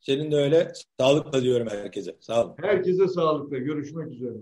Senin 0.00 0.32
de 0.32 0.36
öyle. 0.36 0.72
Sağlıkla 1.00 1.42
diyorum 1.42 1.68
herkese. 1.70 2.16
Sağ 2.20 2.44
olun. 2.44 2.54
Herkese 2.60 3.08
sağlıkla. 3.08 3.58
Görüşmek 3.58 4.12
üzere. 4.12 4.34